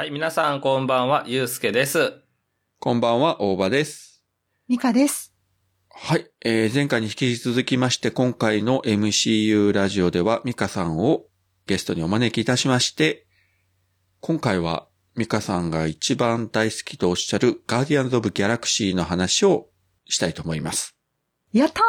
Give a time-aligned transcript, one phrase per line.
[0.00, 2.14] はい、皆さんこんばんは、ゆうすけです。
[2.78, 4.24] こんばんは、大場です。
[4.66, 5.34] ミカです。
[5.90, 11.26] はい、えー前回に引き続きまして、今回の MCU ラジオでは、ミカさんを
[11.66, 13.26] ゲストにお招きいたしまして、
[14.20, 19.68] 今回は、ミカさんが一番大好きとおっしゃる、ガーディアンズ・オブ・ギャラクシーの話を
[20.06, 20.96] したいと思います。
[21.52, 21.82] やった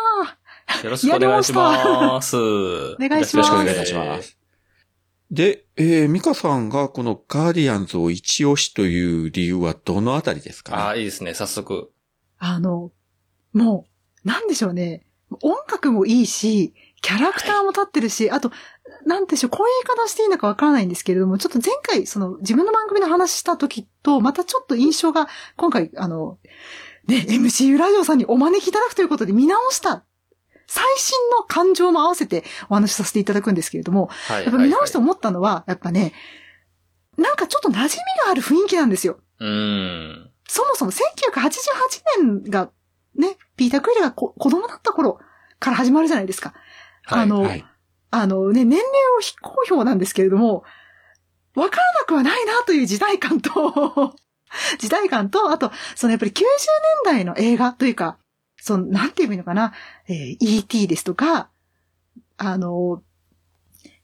[0.82, 2.36] ーよろしくお願いします。
[2.36, 4.38] お願いしますよろしくお願いいたします。
[5.32, 11.92] で、えー、ミカさんがこのガーディアンズを一押しという理由はどのあたりですか、ね、ああ、いいですね、早速。
[12.38, 12.92] あの、
[13.52, 13.88] も
[14.24, 15.08] う、なんでしょうね。
[15.42, 18.52] 音楽もいいし、キャラクターも立ってるし、あと、
[19.08, 26.38] なんでしょう、こういう言い方していいのかわからないんですけれども、ちょっと前回、その、自分の番組の話した時と、またちょっと印象が、今回、あの、
[27.08, 30.04] ね、MCU ラジオさんにお招きいただくということで見直した、
[30.68, 34.44] 最新の感情も合わせてお話しさせていただくんですけれども、はい。
[34.44, 36.14] やっぱ見直してはい思ったのは、やっぱね、
[37.18, 37.88] なんかちょっと馴染み
[38.26, 39.20] がある雰囲気なんですよ。
[39.40, 40.32] うーん。
[40.48, 42.72] そもそも1988年が、
[43.16, 45.20] ね、ピーター・クイルがこ子供だった頃
[45.60, 46.54] から始まるじゃないですか。
[47.06, 47.66] はいあの、はい。
[48.12, 50.64] あのね、年齢を非公表なんですけれども、
[51.56, 54.16] わからなくはないなという時代感と、
[54.80, 56.46] 時代感と、あと、そのやっぱり90年
[57.06, 58.18] 代の映画というか、
[58.62, 59.74] その、なんていうのかな、
[60.08, 60.88] えー E.T.
[60.88, 61.50] ですとか、
[62.38, 63.02] あの、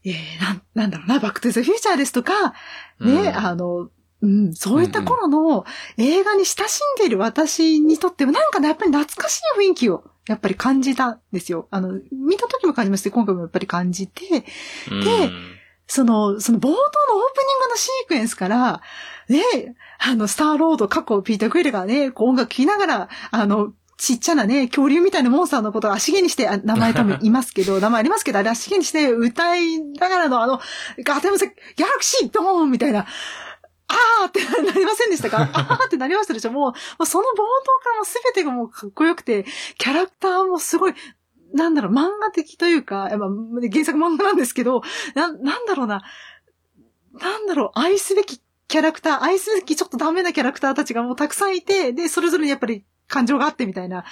[0.04, 2.56] えーなん、なんだろうな、バックトゥザフューチャーですとか、ね、
[3.00, 3.90] うんあの、
[4.22, 5.64] うん、そういった頃の
[5.98, 11.68] 映画に親しんでいる私にとってもなんかね、やっぱり懐かしい雰囲気をやっぱり感じたんですよ。
[11.70, 14.44] あの、見た時も感じまして、今回もやっぱり感じて、
[14.92, 15.04] うん
[15.90, 18.82] その、その冒頭のオープニングのシークエンスから、
[19.30, 19.42] ね、
[20.00, 30.60] あの、スターロード、過去、ピーター・クイルがね、こう音楽聴きながら、あの、ちっちゃなね、恐竜みたいなモンスターのことを足毛にして、あ名前多分いますけど、 名前ありますけど、あれ足毛にして歌いながらのあの、
[31.04, 33.08] ガーテムセ、ギャラクシードーンみたいな、
[33.88, 35.50] あーってなりませんでしたか？
[35.52, 36.52] あーってなりましたでしょ？
[36.52, 37.44] もう、その冒頭
[37.84, 39.46] からもう全てがもうかっこよくて、
[39.78, 40.94] キャラクターもすごい、
[41.54, 43.30] なんだろう、漫画的というか、まあ、
[43.72, 44.84] 原作漫画なんですけど、
[45.16, 46.04] な、なんだろうな、
[47.14, 54.06] なんだろう、愛すべきキャラクター、愛すべきちょっとダメなキャラクターたちがもうたくさんいて、で、それぞれにやっぱり感情があってみたいな、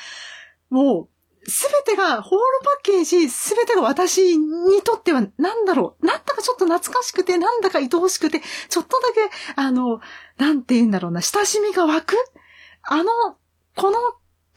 [0.70, 10.00] もう、すべてが、ホールパッケージ、すべてが私にとっては、なんだろう、なんだかちょっと懐かしくて、なんだか愛おしくて、ちょっとだけ、あの、
[10.38, 12.16] なんて言うんだろうな、親しみが湧く。
[12.84, 13.12] あの、
[13.76, 13.98] この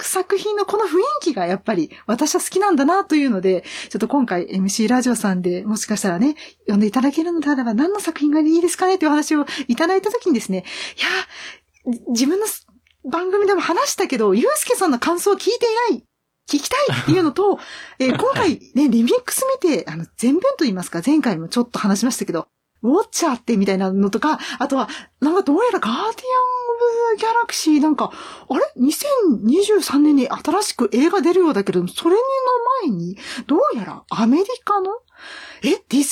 [0.00, 10.64] 作品のこの雰囲気がやっぱり私は好きなんだなというので、ちょっと今回 MC ラジオさんでもしかしたらね、呼んでいただけるのであれば何の作品がいいですかねっていう話をいただいたときにですね、
[10.96, 12.46] いや、自分の
[13.10, 16.04] 番組でも話したけど、ゆうすけさんの感想を聞いていない。
[16.48, 17.58] 聞きたいっていうのと、
[17.98, 22.48] えー今回ね、リミックス見て、あの、全編と言いますか、前回もちょっと話しましたけど、
[22.82, 24.88] ウォッチャーってみたいなのとか、あとは、
[25.20, 26.12] なんかどうやらガーディアン・オ
[27.12, 28.12] ブ・ギャラクシーなんか、
[28.48, 32.20] あれ ?2023 年に新しく映画出るようだけど、それの
[32.82, 34.92] 前に、どうやらアメリカの、
[35.62, 36.04] え、ディズニーワ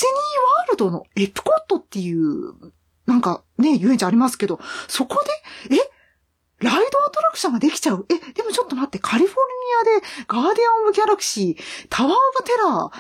[0.66, 2.52] ールドのエプコットっていう、
[3.06, 4.58] なんかね、遊園地ありますけど、
[4.88, 5.24] そこ
[5.70, 5.90] で、え、
[7.36, 8.06] クションができちゃう。
[8.08, 9.42] え、でもちょっと待って、カリフォル
[9.92, 12.90] ニアでガーディアン・オブ・ギャラクシー、タワー・オブ・テラ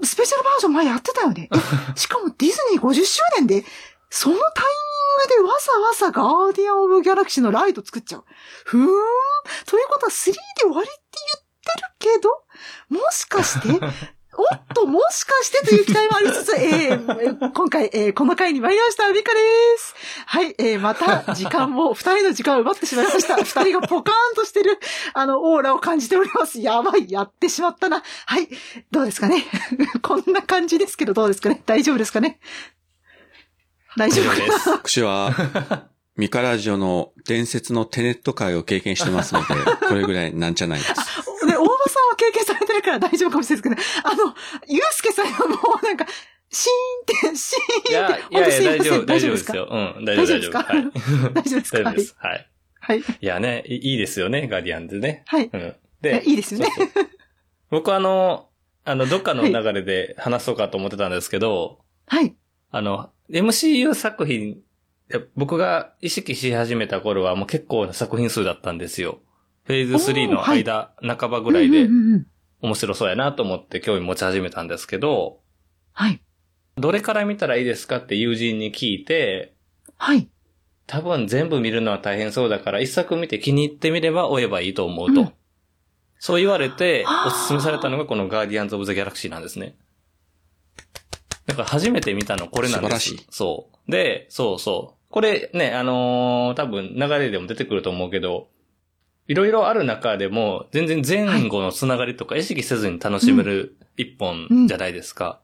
[0.00, 1.50] ー、スペシャルバージョン前やってたよね。
[1.96, 3.64] しかもディズニー50周年で、
[4.08, 4.64] そのタイ
[5.34, 8.24] ミングでわざわざガーディアン・オブ・ギャラクシーのライト作っちゃう。
[8.64, 8.86] ふーん。
[9.66, 11.00] ということは3で終わりって
[11.98, 12.30] 言ってるけど、
[12.88, 13.68] もしかして、
[14.34, 19.38] おっと、もしかしてという期待もありつつ、えー今回、えーこの回に参りました、ミカで
[19.78, 19.94] す。
[20.24, 23.36] はい、えーまた、時間も、 二人の時間を奪ってしまいました。
[23.36, 24.78] 二人がポカーンとしてる、
[25.12, 26.60] あの、オーラを感じております。
[26.60, 28.02] やばい、やってしまったな。
[28.24, 28.48] はい、
[28.90, 29.44] どうですかね
[30.00, 32.40] こんな感じですけど、どうですかね大丈夫ですかね
[33.98, 34.70] 大丈夫です。
[34.70, 35.34] 私は、
[36.16, 39.46] ミカラジオの伝説のテネット会を経験してますので、
[39.88, 40.92] これぐらいなんじゃないです。
[42.10, 44.34] は経験されてるから大丈夫かもしれないですけど、あの、
[44.68, 46.06] ゆうすけさんはもうなんか、
[46.50, 48.40] シーンって、シーンって、いやいや、
[48.76, 49.68] 大丈夫、大丈夫でですかよ。
[49.70, 50.52] うん、大丈夫、大丈夫。
[50.52, 50.84] 大丈夫ですかはい。
[51.34, 51.78] 大丈夫ですか？
[51.78, 52.14] 大丈夫です。
[52.18, 52.48] はい。
[52.80, 52.98] はい。
[52.98, 55.22] いやね、いいいですよね、ガーディアンズね。
[55.26, 55.48] はい。
[55.52, 55.74] うん。
[56.00, 57.08] で、いいですよねそうそう
[57.70, 58.48] 僕はあの、
[58.84, 62.34] あの、どっかの流れで話そうかと思ってたんですけど、はい。
[62.72, 64.58] あの、MCU 作品、
[65.36, 69.20] 僕が意識し始めた頃はもう結構な作品数だったんですよ。
[69.64, 71.88] フェーズ3の間、半ばぐらいで
[72.60, 75.40] 面白そうやなと思って興味持ち始めたんですけど、
[75.92, 76.20] はい。
[76.76, 79.54] どれから見たらいいですかって友人に聞いて、
[79.96, 80.28] はい。
[80.86, 85.20] 多分全部見るのは大変そうだから、一作見て気に入ってみれば追えばいいと思うと。
[85.20, 85.32] うん
[86.24, 89.74] そう言われて、おすすめされたのがこのガーディアンズ・オブ・ザ・ギャラクシーなんですね。
[91.46, 93.00] だから初めて見たのこれなんです。
[93.00, 93.90] 素晴らしいそう。
[93.90, 95.12] で、そうそう。
[95.12, 98.46] これね、あのー多分流れでも出てくると思うけど、
[99.32, 105.40] いろいろある中でも、全然前後のつながりとか意識せずに楽しめる一本じゃないですか。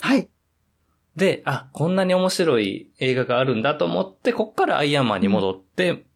[0.00, 0.28] はい。
[1.16, 6.06] で、あ、こんなに面白い映画があるんだと思って、こっからアイアンマンに戻って、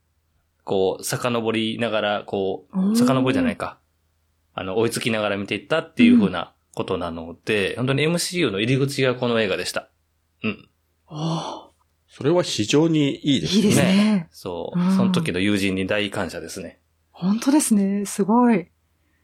[0.62, 3.81] こう、遡りながら、こう、遡りじゃないか。
[4.55, 9.91] あの、追いつきながら見ていったっていう風なことなので、本当に MCU の入り口がこの映画でした。
[10.44, 10.69] うん。
[11.09, 11.69] おー
[12.06, 13.59] それは非常にいいですね。
[13.59, 14.29] いいですね。
[14.31, 14.97] そううん。
[14.97, 16.81] その時の友人に大感謝ですね。
[17.19, 18.06] 本当ですね。
[18.06, 18.69] すごい。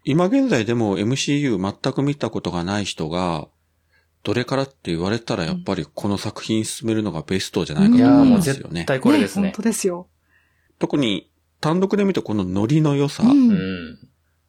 [0.05, 3.49] 今現在でも MCU 全く見たことがない人が、
[4.25, 8.85] どれからって言われたらやっぱりこの作品進めるのがベストじゃないかいと思う絶ますよね。
[8.85, 9.53] 対これですね本。
[9.53, 10.09] 当ですよ。
[10.81, 11.31] 特に
[11.61, 13.27] 単独で見るとこのノリの良さ、う。
[13.29, 13.99] うんん。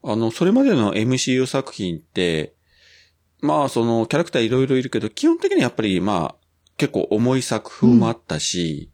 [0.03, 2.55] あの、それまでの MCU 作品って、
[3.41, 6.45] まあそのキャラクターいろいろいるけど、基本的にやっぱりまあ
[6.77, 8.89] 結構重い作風もあったし、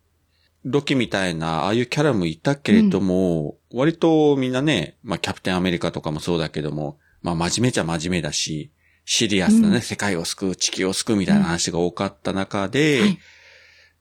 [0.64, 8.72] ロキみたいなああいうキャラもいたけれども、割とみんなね、まあキャプテンアメリカとかもそうだけども、まあ真面目ちゃ真面目だし、
[9.06, 9.82] シリアスなね、うん。
[9.82, 13.20] 世界を救う、地球を救うみたいな話が多かった中で、はい。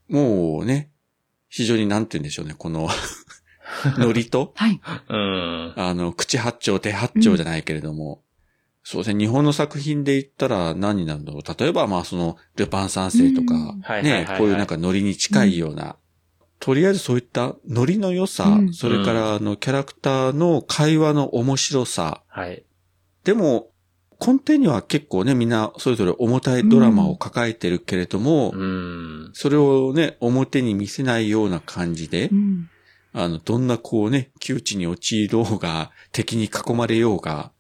[0.09, 0.91] もうね、
[1.49, 2.89] 非常になんて言うんでしょうね、この、
[3.99, 4.81] ノリと、はい。
[5.09, 5.75] うん。
[5.77, 8.23] あの、口八丁手八丁じゃないけれども、
[8.83, 11.43] そうですね、日本の作品で言ったら何になるんだろう。
[11.59, 13.55] 例えば、まあその、ルパン三世とか
[14.03, 15.97] ねは、いこういうなんかノリに近いような、
[16.61, 22.65] とりあえずそういったノリの良さ、うんそれからあの、キャラクターの会話の面白さ、はい。
[23.25, 23.71] でも、
[24.21, 29.31] 根底には結構ね、みんなそれぞれ重たいドラマを抱えてるけれども、うん。
[29.33, 32.69] それをね、表に見せないような感じでう、ん。
[33.15, 37.53] あの、どんなこうね、窮地に陥ろうが、敵に囲まれようが、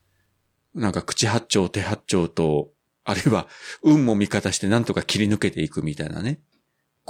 [0.75, 2.69] なんか口八丁手八丁と、
[3.05, 3.49] あるいは
[3.83, 6.39] 運も味方してなんとか切り抜けていくみたいなね。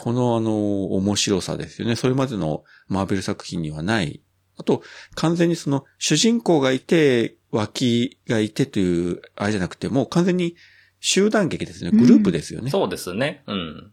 [0.00, 1.94] このあの、面白さですよね。
[1.94, 4.22] それまでのマーベル作品にはない。
[4.56, 4.82] あと、
[5.14, 10.56] 完全にその、主人公がいて、脇がいてという、あれじゃなくて、もう完全に
[11.00, 11.90] 集団劇ですね。
[11.90, 12.70] グループですよね。
[12.70, 13.42] そうですね。
[13.46, 13.92] うん。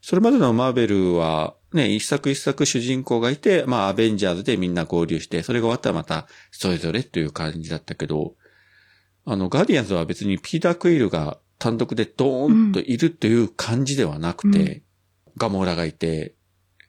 [0.00, 8.36] それまでのマーベルは、ね、一作一作主人公がいて、まあ、アベンジャーズでみんな合流して、それが終わったらまた、それぞれっていう感じだったけど、
[9.24, 14.84] あの、ガーディアンズは別にピーター・クイルが単独でドーンといるという感じではなくて、
[15.38, 16.34] ガモーラがいて、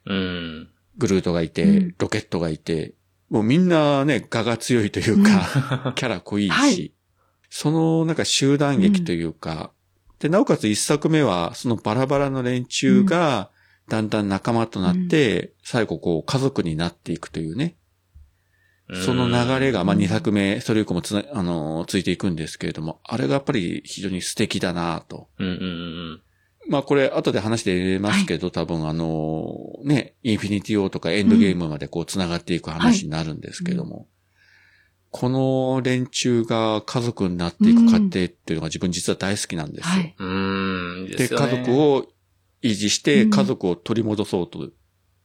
[0.06, 0.70] うん。
[0.98, 1.96] グルートがいて、うん。
[1.98, 2.94] ロケットがいて、
[3.30, 6.92] もうみんなね、画が強いというか、キャラ濃いし、はい。
[7.50, 9.72] そのなんか集団劇というか、
[10.20, 13.50] で、なおかつ一作目は、そのバラバラの連中が、
[13.88, 17.76] だんだん仲間となって、最後こう家族になっていくというね。
[19.06, 25.30] その流れが、まあ、うん二作目、それ以降もつな、あの、ついていくんですけれども、あれがやっぱり非常に素敵だなと。
[25.38, 25.56] うんうんう
[26.16, 26.22] ん
[26.70, 34.08] まあこれ後で話で出ますけど、多分あの、ね、インフィニティオーとかエンドゲームまでこう繋がっていく話になるんですけども、
[35.10, 39.96] この連中が家族になっていく過程っていうのが自分実は大好きなんですよ。
[39.96, 40.16] はい。
[40.20, 40.30] うん。
[40.30, 41.06] うん。
[41.08, 42.06] いいで家族を
[42.62, 44.70] 維持してうん家族を取り戻そうと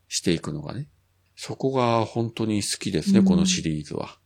[0.08, 0.88] していくのがね。
[1.37, 4.19] そこが本当に好きですね、うんこのシリーズは。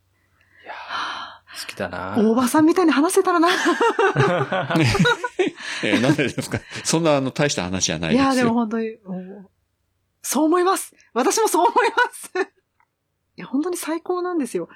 [0.64, 3.48] いやー好きだな大場さんみたいに話せたらな。
[5.84, 6.60] えーなんでですか？
[6.84, 8.24] そんなあの大した話じゃないですよ。
[8.24, 8.96] いや、でも本当に、
[10.22, 10.94] そう思います。
[11.14, 12.30] 私もそう思います。
[13.36, 14.68] いや、本当に最高なんですよ。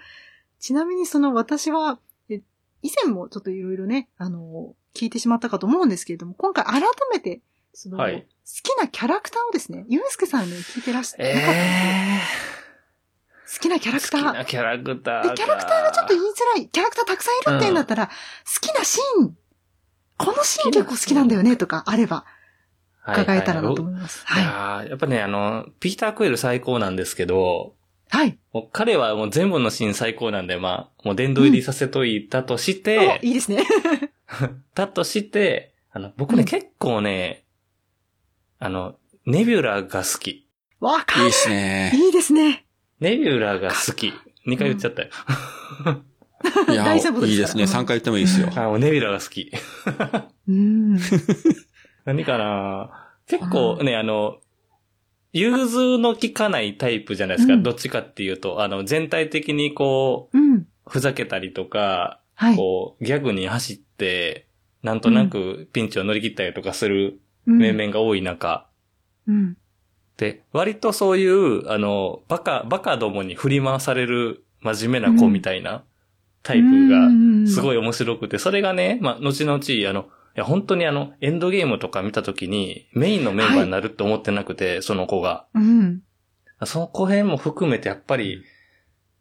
[0.60, 2.40] ちなみにその私は、え
[2.82, 6.82] 以前もちょっといろいろね、あの、聞いてしまったかと思うんですけれども、今回改
[7.12, 7.40] めて、
[7.74, 12.18] その、はい好きなキャラクターをですね、ゆうすけさんに聞いてらっしゃる、え
[13.54, 13.94] 好きなキャー。
[13.94, 14.22] ラクター。
[14.22, 15.34] 好きなキャラクターで、か。
[15.34, 16.68] キャラクターがちょっと言いづらい。
[16.68, 18.12] キャラクターたくさんいるって言うんだったら、好
[18.60, 19.36] きなシーン、
[20.16, 22.24] このシーン結構好きなんだよねとかあれば、
[23.06, 24.22] 伺えたらなと思います。
[24.22, 24.44] いはい。
[24.44, 27.74] やーやっぱね、あの、ピーター・クエル最高なんですけど、
[28.08, 28.38] はい。
[28.52, 33.64] もう彼はもう全部のシーン最高なんで、まあ、もう殿堂入りさせといたとしおて、いいですね。
[34.74, 37.44] だとして、あの、僕ね、うん結構ね、
[38.58, 40.48] あの、ネビュラが好き。
[40.78, 41.32] わかるいいっ。
[41.32, 41.92] すね。
[41.94, 42.66] いいですね。
[43.00, 44.12] ネビュラが好き。
[44.46, 45.08] 2回言っちゃったよ。
[46.70, 47.64] いや、 大丈夫ですいいですね。
[47.64, 48.48] 3回言ってもいいですよ。
[48.56, 49.50] あ、もうネビュラが好き。
[50.48, 50.98] うん。
[52.04, 52.90] 何かな
[53.26, 54.38] 結構ね、あの、
[55.32, 57.54] 融通の効かないタイプじゃないですか。
[57.54, 60.54] うんどっちかっていうと、あの、全体的にこうん。
[60.56, 62.56] う、ふざけたりとか、はい。
[62.56, 64.46] こう、ギャグに走って、
[64.82, 68.66] なんとなくピンチを乗り切ったりとかするうん面々が多い中、
[69.26, 69.56] うん。
[70.16, 75.84] で、割とそういう、あの、バカ、バカどもに振り回される真面目な子みたいな
[76.42, 77.08] タイプが、
[77.48, 77.76] すごい。
[77.76, 79.58] い面白くて、それがね、まあ、後々、
[79.88, 85.46] あの、いや、本当にあの、エンドゲームとか見たときに、メインのメンバーになるって思ってなくて、その子が。
[85.54, 86.02] うん。
[86.64, 88.42] その子辺も含めてやっぱり、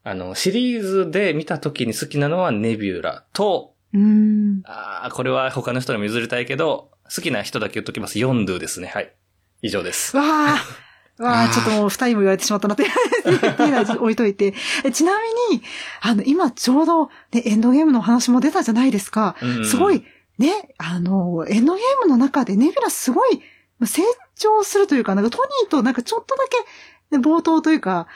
[0.04, 4.62] あの、シリーズで見たときに好きなのはネビュラと、うん。
[4.66, 8.20] ああ、これは他の人にも譲りたいけど、好きな人だけ言っときます。
[8.20, 8.88] ヨンドゥですね。
[8.88, 9.14] はい。
[9.62, 10.16] 以上です。
[10.16, 10.91] わあ。
[11.22, 12.84] わあ、ちょっともう二人も言われてしまったなって。
[12.84, 13.30] って
[13.64, 14.54] いうのは置いといて。
[14.84, 15.14] えちな
[15.50, 15.64] みに、
[16.02, 19.36] あの、今ちょうど、ね、エンドゲームの話も出たじゃないですか。
[19.42, 20.04] うんすごい、
[20.38, 23.42] ね、あの、エンドゲームの中でネビュラすごい
[23.86, 24.02] 成
[24.36, 26.46] 長するというか、なんかトニーとなんかちょっとだ
[27.10, 28.08] け、ね、冒頭というか、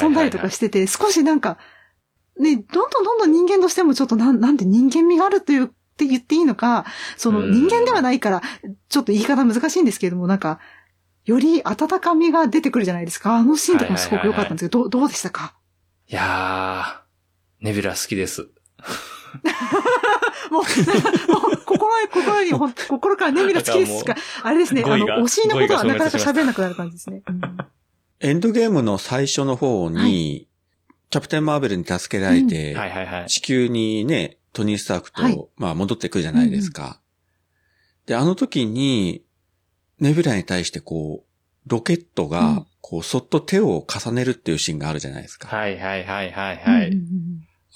[0.00, 1.58] 遊んだりとかしてて、少しなんか、
[2.38, 6.84] ね、どんどんどんどん人間としてもちょっとなん、なんて人間味があるという、って言っていいのか、
[7.16, 8.42] そのうん人間ではないから、
[8.90, 10.60] ちょっと言い方難しいんですけれども、なんか、
[11.26, 13.36] より温かみが出てくるじゃないですか。
[13.36, 15.54] あのシーンとかもすごく良かったんですけど、どうどうでしたか？
[16.08, 18.42] いやー、ネビュラ好きです。
[20.50, 20.64] もう、もう
[21.66, 24.14] 心に、心に、ほん 心からネビュラ好きですか。
[24.42, 27.22] あれですね、あの、語彙が推しのことはなかなか喋んなくなる感じですね。
[27.28, 27.58] うん
[28.18, 30.48] エンドゲームの最初の方に、
[30.88, 33.28] はキャプテンマーベルに助けられて、はいはいはい。
[33.28, 36.98] 地球にね、トニー・スタークと、はいまあ戻ってくるじゃないですか。
[38.06, 39.22] で、あの時に、
[40.00, 45.48] ネビュラに対してこう、ロケットうがん、こう、そっと手を重ねるっていうシーンがあるじゃないですか。
[45.48, 46.92] はいはいはいはいはい。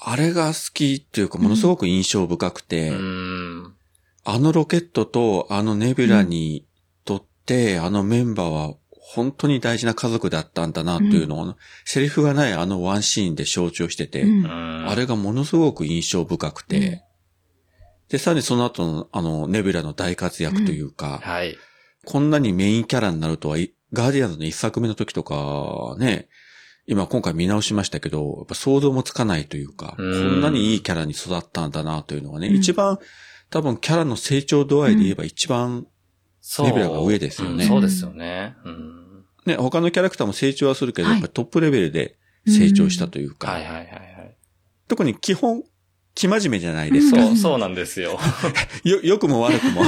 [0.02, 3.74] あれが好きっていうか、ものすごく印象深くて、うーん。
[4.24, 6.66] あのロケットとあのネビュラに
[7.04, 17.00] とって、あのメンバーは本当に大事な家族だったんだなっていうのを、セリフがないあのワンシーンで象徴してて、あれがものすごく印象深くて、うん
[18.10, 21.56] で、さらにその後のあのネビュラの大活躍というか、はい。
[22.04, 26.28] こんなにメインキャラになるとは、いガーディアンズの一作目の時とか、ね、
[26.86, 32.98] 今今回見直しましたけど、やっぱ想像もつかないというか、うんこんなにいいキャラに育ったんだなというのはね、うん一番
[33.50, 35.86] 多分キャラの成長度合いで言えば一番、
[36.40, 36.66] そう。
[36.68, 38.56] レベルが上ですよねうんそうですよね。
[38.64, 39.24] うん。
[39.46, 42.16] ね、他のキャラクターも成長はするけど、はいやっぱトップレベルで
[42.46, 44.36] 成長したというか、はいはいはいはい。
[44.88, 45.62] 特に基本、
[46.14, 47.22] 生真面目じゃないですか。
[47.22, 48.18] そう、そうなんですよ。
[48.84, 49.82] よ、良くも悪くも。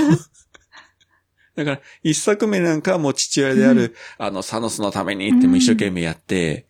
[1.54, 6.66] だから、一作目なんかはもう父親である、あの、サノスのためにっても一生懸命やって、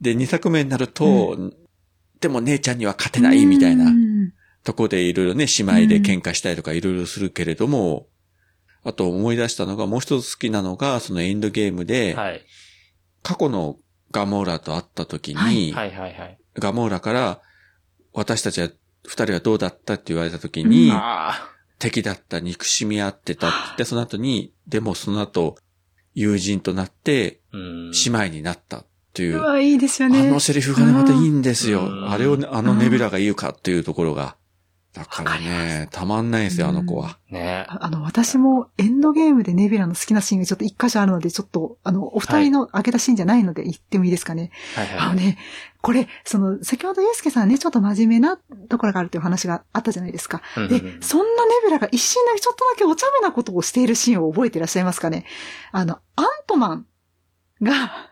[0.00, 1.52] で、二作目になると、
[2.20, 4.32] でも姉ちゃんには勝てないみたいなうん。
[4.64, 8.06] とこでいろいろね、姉妹で喧嘩したりとかいろいろするけれども、
[8.84, 12.42] あと思い出したのが、もう一つ好きなのが、そのエンドゲームで、はい。
[13.22, 13.76] 過去の
[14.10, 15.72] ガモーラと会った時に、はい。
[15.72, 16.38] はいはいはい。
[16.54, 17.40] ガモーラから、
[18.12, 18.68] 私たちは
[19.06, 25.56] 二人はどうだったって言われた時に、あ敵だった、憎しみ合ってたって言って、その後に、でもその後、
[26.14, 27.40] 友人となって。
[27.52, 30.30] 姉妹になったっていうう、あわ、いいですよね。
[30.30, 31.88] のセリフがね、またいいんですよう。
[31.88, 34.36] んあれをね、あのネビュラが言うかっていうところが。
[34.94, 37.18] だからね、たまんないですよ、あの子は。
[37.30, 44.50] ねああの、私もエンドゲームでネビュラの好きなシーンがちょっと一箇所あるので、ちょっと、あの、お二人の開けたシーンじゃないので言ってもいいですかね。
[44.74, 45.06] はいはいはい。
[45.08, 45.38] あのね、
[45.82, 50.40] これ、その、先ほどユースケさんね、ちょっと真面目なところがあるという話があったじゃないですか。
[50.56, 55.26] でうんうんうん、そんなネビュラが一瞬だけちょっとだけお茶目なことをしているシーンを覚えていらっしゃいますかね
[55.70, 56.86] あの、アントマン
[57.60, 58.07] が、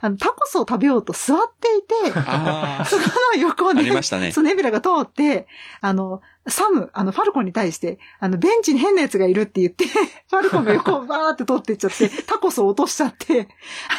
[0.00, 3.02] あの、タコスを食べようと座っていて、あそこ
[3.36, 4.40] の横をあ、あね、りましたねそ。
[4.40, 5.46] う、ネビュラが通って、
[5.80, 9.84] あの、サム、あの、ファルコンに対して、あの、ベンチに変な奴がいるって言って、
[10.28, 13.48] ファルコンが横をバーって通っていっちゃって、タコスを落としちゃって、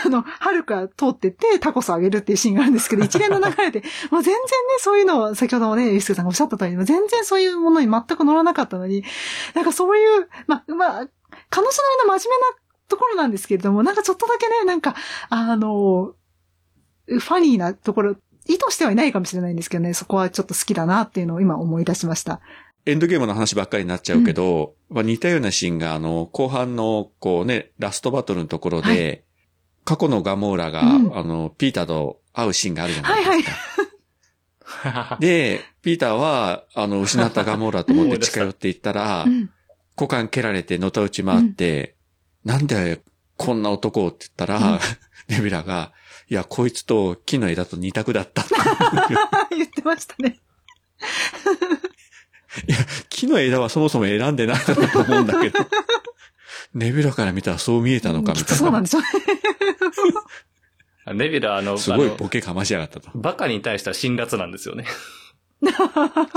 [0.05, 4.47] あの、ハルクが通ってって、タコスをあげるっていうシーンがあるんですけど、一連の流れで、もう全然ね、
[4.79, 9.05] そういうのを、先ほどもね、ユースケさんがおっしゃった通り、全然そういうものに全く乗らなかったのに、
[9.53, 11.07] なんかそういう、ま、まあ、
[11.49, 11.71] 彼女な
[12.03, 12.62] りの真面目な
[12.93, 14.95] ところなんですけれども、なんかちょっとだけね、なんか、
[15.29, 16.13] あの、
[17.07, 18.15] ファニーなところ、
[18.47, 22.39] 意図してはいないかもしれないんですけどね、そこはちょっと好きだなっていうのを今思い出しました。
[22.85, 29.23] エンドゲームの話ばっかりになっちゃうけど、まあ似たようなシーンが、あの、後半の、こうね、ラストバトルのところで、
[29.85, 33.31] 過去のガモーラが、うんあの、ピーターと会うシーンがあるじゃないですか。
[33.31, 33.43] はい
[35.19, 39.49] で、ピーターは、あの、失ったガモーラと思って近寄っていったらう、ん。
[39.95, 41.92] 股間蹴られてのたうち回って、
[42.45, 43.01] なんで
[43.37, 44.79] こんな男をって言ったら、うん
[45.29, 45.93] ネビラが、
[46.27, 48.55] いや、こいつと木の枝と二択だったって。
[49.55, 50.39] 言ってましたね。
[53.09, 55.59] 木の枝はそもそも選んでないだろうと思うんだけど。
[56.73, 58.55] ネビラから見たらそう見えたのかみたいな。
[58.55, 59.07] そうなんでしょうね。
[61.13, 63.09] ネビュラ、あの、すごいボケかましやがったと。
[63.15, 64.85] バカに対しては辛辣なんですよね。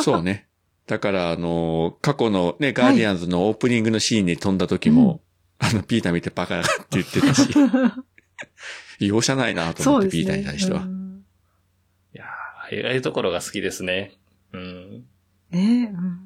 [0.03, 0.49] そうね。
[0.87, 5.21] だから、あの、過去のね、ガーディアンズのオープニングのシーンに飛んだ時も、
[5.59, 7.49] あの、ピーター見てバカだって言ってたし、
[9.01, 10.13] 容赦ないなと思って、ね。
[10.13, 10.83] ピーターに対しては。
[10.83, 10.97] うん
[12.15, 14.13] いやーああいうところが好きですね。
[14.53, 15.05] うん。
[15.51, 16.21] ねうん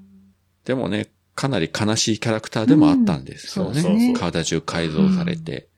[0.65, 3.81] でもね、かなり悲しいキャラクターでもあったんですよね。
[3.81, 5.69] うんそう体中改造されて。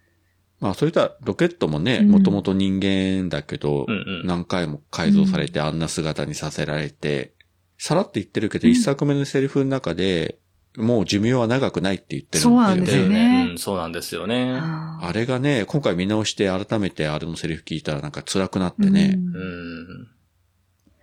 [0.60, 4.26] まあ、それとはロケットもね、うんもともと人間だけど、うんうん。
[4.26, 7.32] 何回も改造されてあんな姿にさせられて、
[7.78, 10.38] さらって言ってるけど、うん一作目のセリフの中で、
[10.76, 12.56] もう寿命は長くないって言ってるんですよね。
[12.56, 14.58] そうなんですよねうん、そうなんですよね。
[14.60, 19.14] ああれがね、今回見直して改めてあれのセリフ聞いたらなんか辛くなってね。
[19.16, 20.08] うんうん。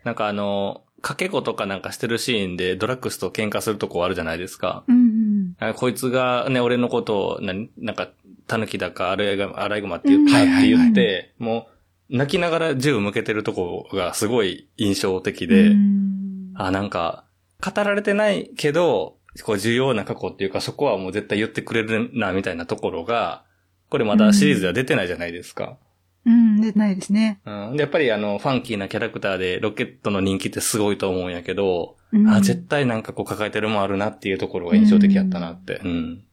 [0.04, 4.84] なんかあの、かけ子とかなんかしてるシーンでドラッグスと喧嘩するとこあるじゃないですか。
[4.88, 5.56] うんうん。
[5.60, 8.10] あこいつがね、俺のことを、ななんか、
[8.48, 11.68] タヌキだか、アライグマ、アライグマって言ったうんって言っはいて、も
[12.10, 17.26] う、泣きながら銃向けてるとこがすごい印象的で、うんあ、なんか、
[17.64, 23.44] 語られてないけど、こう重要な過去っていうか、そこはもう絶対言ってくれるな、みたいなところが、
[23.90, 25.78] これまだシリーズでは出てないじゃないですか。
[26.26, 27.42] うん、出てないですね。
[27.46, 27.76] うん。
[27.76, 35.82] で、やっぱりあの、ファンキーなキャラクターで、ロケットの人気ってすごいと思うんやけど、うんあ、絶対なんかこう抱えてるもんあるなっていうところが印象的やったなって。
[35.84, 36.24] うん。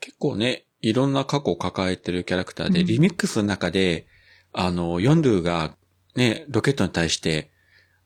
[0.00, 4.06] 結構ね、いろんな過去を抱えてるキャラクターで、うんリミックスの中で、
[4.52, 5.76] あの、ヨンドゥが
[6.14, 7.50] ね、ロケットに対して、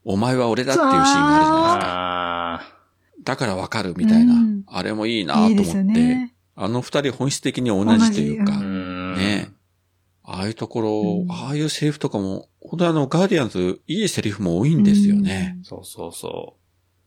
[0.04, 2.05] お前は俺だっていうシーンがあるじゃないですか。
[3.26, 4.34] あだからわかるみたいな。
[4.34, 5.62] うんあれもいいなと思って。
[5.62, 6.34] いいね。
[6.54, 8.58] あの二人本質的に同じというか。
[8.60, 9.48] ね
[10.24, 10.90] ああいうところ、
[11.22, 15.56] うんああいうセリフとかも、本当にあの、ガーディアンズ、いいセリフも多いんですよね。
[15.62, 16.56] そうそうそ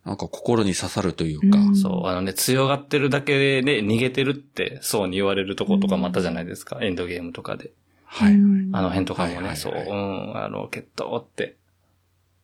[0.06, 1.58] なんか心に刺さるというか。
[1.58, 1.76] うんう。
[1.76, 6.80] そう、あのね、強がってるだけで逃げてるって、そうに言われるとことかもあったじゃないですか。
[6.82, 7.72] エンドゲームとかで。
[8.06, 8.34] はい。
[8.34, 11.58] うんあの辺とかもね、はいはいはいそう、うん、あの、決闘って。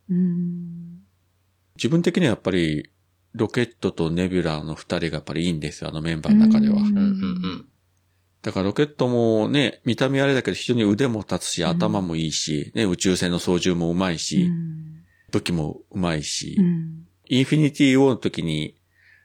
[0.09, 0.85] うん
[1.77, 2.89] 自分的にはやっぱり、
[3.35, 6.77] ロケットとネビュラの二人がやっぱりいいんですよ、あのメンバーの中では。
[6.77, 7.65] うんうんうん。
[8.41, 15.03] だからロケットもね、見た目あれだけど非常に腕も立つし、うん頭もいいし、ね、宇宙船の操縦もうまいし、うん。
[15.31, 17.07] 武器もうまいし、うん。
[17.27, 18.75] インフィニティ・ウォーの時に、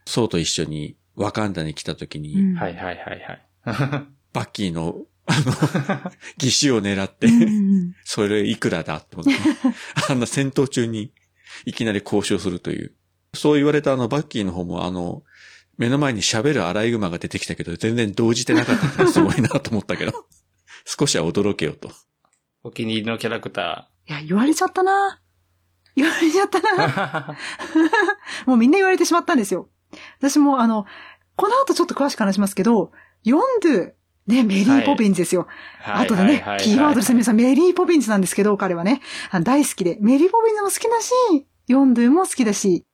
[0.05, 2.55] ソウと一緒にワカンダに来た時に、うん。
[2.55, 3.47] はいはいはいはい。
[4.33, 9.31] バッキーの、あの、義手を狙って、うんそれいくらだって思って、
[10.09, 11.13] あんな戦闘中に
[11.65, 12.91] いきなり交渉するという。
[13.33, 15.23] そう言われたあのバッキーの方もあの、
[15.77, 20.13] 目の前に喋るアライグマが出てきたけど、全然動じてなかったのがすごいなと思ったけど、
[20.85, 21.91] 少しは驚けよと。
[22.63, 25.21] お気に入りのキャラクタいや、言われちゃったな。
[25.95, 26.87] 言われちゃったな。
[26.87, 27.35] ー。
[28.45, 29.69] もうみんな言われてしまったんですよ。
[30.19, 30.85] 私もあの、
[31.35, 32.91] この後ちょっと詳しく話しますけど、
[33.23, 33.93] ヨンドゥ、
[34.27, 35.47] ね、メリー・ポピンズですよ。
[35.79, 39.01] はい後でね、キーワードですね、皆さん、メリー・ポピンズなんですけど、彼はね、
[39.43, 41.11] 大好きで、メリー・ポピンズも好きだし、
[41.67, 42.85] ヨンドゥも好きだし、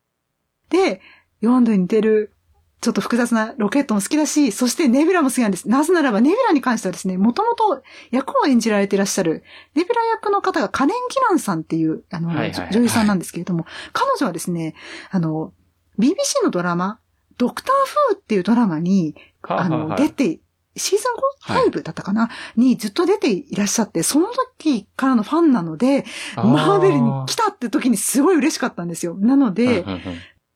[0.69, 1.01] で、
[1.41, 2.33] ヨンドゥに似てる、
[2.79, 5.67] ちょっと複雑なロケットも好きだし、そしてネビュラも好きなんです。
[5.67, 14.75] なぜならば、ネビュラに関してはですね、もともと役を演じられていらっしゃる、ネビュラ役の方がカネン・ギランさんっていう、あの、はいはいはい女優さんなんですけれども、彼女はですね、
[15.09, 15.53] あの、
[15.97, 16.99] BBC のドラマ、
[17.37, 17.73] ドクター・
[18.09, 20.39] フーっていうドラマに、あの、出て、
[20.75, 21.81] シーズンはい 5?
[21.81, 29.15] だったかな、にずっと出ていらっしゃって、その時からのファンなので、マーベルに来たって時にすごい嬉しかったんですよ。
[29.15, 29.83] なので、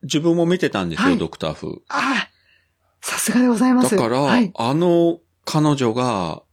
[0.04, 1.70] 自分も見てたんですよ、はいドクター風。
[1.90, 2.30] ああ、
[3.02, 3.96] さすがでございます。
[3.96, 4.52] だから、はい。
[4.56, 6.44] あの彼女が、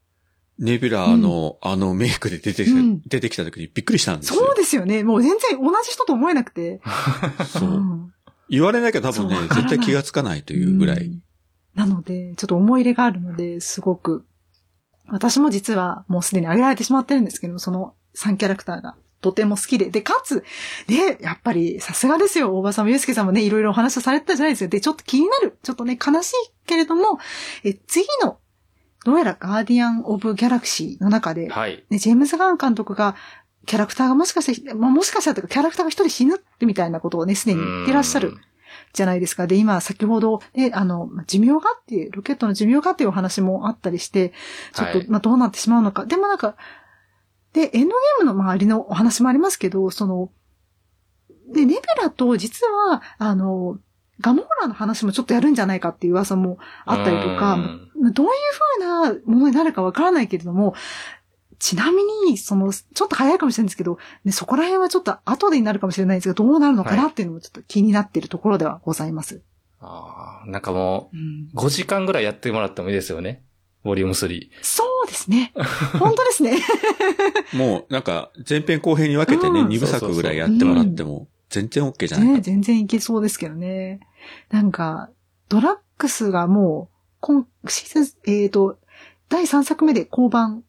[0.58, 4.40] ネビュラーの、あのメイクで出てきた、うん出てきた時にびっくりしたんですよ。
[4.40, 5.04] そうですよね。
[5.04, 6.80] もう全然同じ人と思えなくて。
[7.46, 8.12] そううん
[8.50, 11.04] 言われなきゃ多分ね絶対気がつかないというぐらい。
[11.04, 11.22] うん
[11.78, 14.26] なので、ちょっと思い入れがあるので、すごく、
[15.06, 20.44] 私も実はもうすでに挙げられてしまってるんですけど、その3キャラクターがとても好きで、で、かつ、
[20.86, 24.68] で、やっぱりさすがですよ、大場さんもゆうすけさんもね、いろいろお話をされてたじゃないですか。
[24.68, 26.34] で、ちょっと気になる、ちょっとね、悲しい
[26.66, 27.18] けれども、
[27.64, 28.38] え、次の、
[29.04, 31.84] どうやらガーディアン・オブ・ギャラクシーの中で、はい。
[31.90, 33.16] ね、ジェームズ・ガン監督が、
[33.66, 38.34] キャラクターがもしかして、まあ、もしかしたらキャラクターが一人死ぬってみたいなことをね、すでに言ってらっしゃる
[38.94, 39.46] じゃないですか。
[39.46, 44.32] で、今、先ほど、ね、あの、まあ寿命がっていう、ロケットの寿命がっていうお話もあったりして、
[44.72, 46.06] ちょっと、はいまあ、どうなってしまうのか。
[46.06, 46.56] でもなんか、
[47.58, 50.30] で、エンドゲームの周りのお話もありますけど、その、
[51.52, 53.78] で、ネビュラと実は、あの、
[54.20, 58.32] ガモーラの話もちょっとやるんじゃないかっていう噂もあったりとか、うんどういう
[58.78, 60.76] 風なものになるかわからないけれども、
[61.58, 69.42] ちなみに、その、ちょっと早いかもしれないんですけど、ね、そこら辺はちょっと後でになるかもしれないんですが、どうなるのかなっていうのもちょっと気になっているところではございます。
[69.80, 73.42] あーなんかもうんう、5時間ぐらいやってもらってもいいですよね。
[73.88, 74.48] ボリューム3。
[74.62, 75.52] そうですね。
[75.98, 76.58] 本当ですね。
[77.54, 82.40] もうなんか前編後編に分けてね、うん2部作ぐらいやってもらっても全然 OK じゃないね、か。
[82.42, 84.00] 全然いけそうですけどね。
[84.50, 85.10] なんか、
[85.48, 88.78] ドラッグスがもう、今、シーズン、えっ、と、
[89.28, 90.60] 第3作目で降板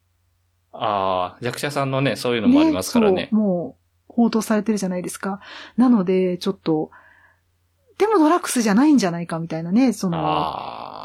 [0.71, 3.27] ああ、役者さんのね、そういうのもありますからね。
[3.32, 3.77] そう、も
[4.10, 5.41] う、報道されてるじゃないですか。
[5.75, 6.91] なので、ちょっと、
[7.97, 10.17] でもドラックスじゃないんじゃないかみたいなね、その、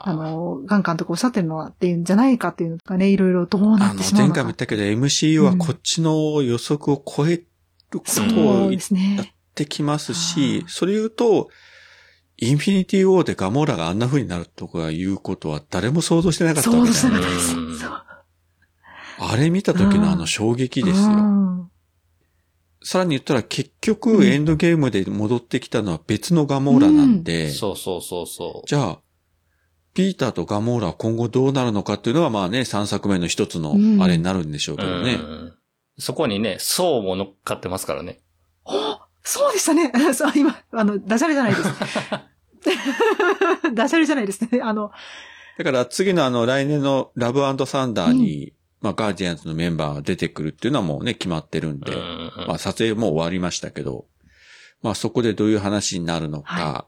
[0.06, 4.34] あの、ガン監督おっしゃってるのはっていうんじゃないかっていうのとかね、いろいろどうなあのってし、まうのか。
[4.34, 7.46] 前回も言ったけど MCU はこっちの予測を超える
[7.90, 9.34] ことそを言っうですね。
[9.54, 11.48] てきますあしー、それ言うと、
[12.36, 17.56] インフィニティ・ウォーでガモーラがあんな風になるとかいうことは誰も想像してなかったわ想けだよね像してなかったです。
[17.56, 17.90] うんそう
[19.16, 21.08] あれ見た時のあの衝撃ですうよ。
[21.10, 21.70] ん
[22.82, 28.68] さらに言ったら結局エンドゲームで戻ってきたのは別のガモーラなんで、そうそうそうそう。
[28.68, 28.98] じゃあ、
[29.94, 35.14] ピーターとガモーラは今後どうなるのかっていうのはまあね、3作目の一つのうんあれになるんでしょうけどね。
[35.14, 35.54] うん
[35.98, 38.20] そこにね、層も乗っかってますからね。
[38.64, 38.72] お
[39.22, 39.92] そうでしたね。
[40.12, 41.68] そう今、あの、ダジャレじゃないです。
[43.74, 44.58] ダジャレじゃないですね。
[44.62, 44.90] あの、
[45.56, 54.06] だから次のあの来年のラブサンダーに、まあガーディアンズのメンバーが出てくるっていうのはもうね、決まってるんで、うんまあ撮影もう終わりましたけど、
[54.82, 56.84] まあそこでどういう話になるのか、は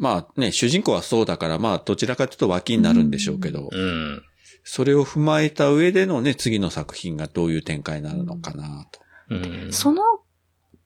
[0.00, 4.22] まあね、主人公はそうだから、まあどちらかというと脇になるんでしょうけど、うん。
[4.64, 9.00] それを踏まえた上でのね、次の作品がどういう展開になるのかなと。
[9.28, 9.36] う
[9.68, 9.72] ん。
[9.72, 10.02] その、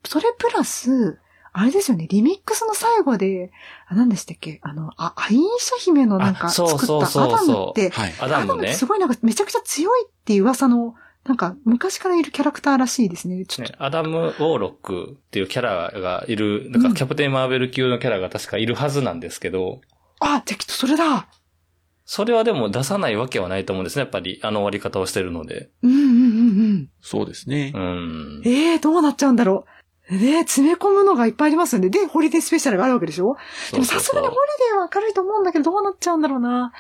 [0.04, 1.18] それプラス、
[1.52, 3.52] あれですよね、リミックスの最後で、
[3.86, 4.58] あ、何でしたっけ？
[4.62, 8.14] あの、あ、アイーシャ姫のなんかあ作ったアダムって、はい。
[8.18, 8.74] アダムねって。
[8.74, 13.44] すごいなんかめちゃくちゃ強いっていう噂の、なんか昔からいるキャラクターらしいですね。
[13.46, 13.82] ちょっねと。
[13.82, 19.80] アダム・ウォーロックっていうキャラがいる、なんかキャプテン・マーベル級のキャラが確かいるはずなんですけど、
[20.20, 21.28] あ、じゃあきっとそれだ。
[22.06, 24.00] それはでも出さないわけはないと思うんですね。
[24.00, 25.70] やっぱりあの終わり方をしてるので。
[25.82, 26.10] うんうんうんう
[26.74, 26.90] ん。
[27.00, 27.72] そうですね。
[27.74, 28.42] うん。
[28.44, 29.74] ええー、どうなっちゃうんだろう。
[30.10, 31.88] ね詰め込むのがいっぱいありますよね。
[31.88, 33.36] で、ホリデースペシャルがあるわけでしょ
[33.72, 34.38] でもさすがにホリ
[34.70, 36.72] デーは明るいと思うんだけど、どうなっちゃうんだろうな。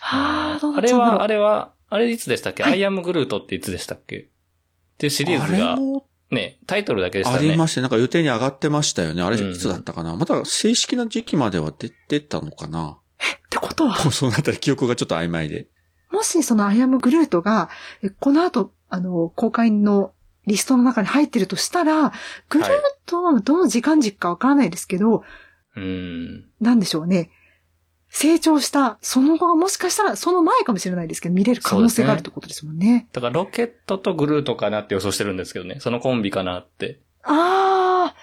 [0.00, 1.18] はあ、どうなあれっちゃうんだろう。
[1.18, 4.16] は、あれは、あれいつでしたっけ、はいアイアム・グルートっていつでしたっけ？
[4.16, 4.24] っ
[4.96, 7.48] ていうシリーズあがれ、もね、タイトルだけでしたね。
[7.50, 9.20] ありまして、なんか予定に上がってましたよね。
[9.20, 12.92] あれうんいつだったかな、まだ正式な時期までは出てたのかな？
[12.92, 15.68] ってことは、 もうそのあたり記憶がちょっと曖昧で。
[16.10, 17.68] もしそのアイアムグルートが、
[18.02, 20.12] えこの後、あの、公開の
[20.46, 22.12] リストの中に入ってるとしたら、
[22.48, 22.68] グルー
[23.04, 25.24] トはどの時間軸かわからないですけど、
[25.76, 26.50] うん。
[26.60, 27.30] なんでしょうね。
[28.14, 33.08] 成長した、その後がもしかしたらその前かもしれないですけど、見れる可能性があるってことですもんね。
[33.10, 35.80] だからロケットとグルートかなって予想してるんですけどね。
[35.80, 37.00] そのコンビかなって。
[37.22, 38.16] ああ、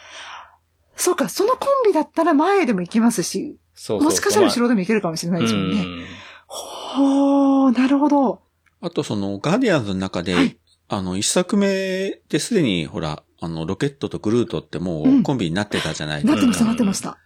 [0.95, 4.09] そうか、そのコンビだったら前でも行きますし、そうそうそう。
[4.09, 5.81] もしかしたら後ろでも行けるかもしれないですもんね。
[5.81, 6.05] うん
[6.47, 8.41] ほー、なるほど。
[8.81, 16.35] あとその、ガーディアンズの中で、はいあの、一作目ですでに、ほら、あの、ロケットとグルートってもううんコンビになってたじゃないですか。
[16.35, 17.17] なってました、うんなってました。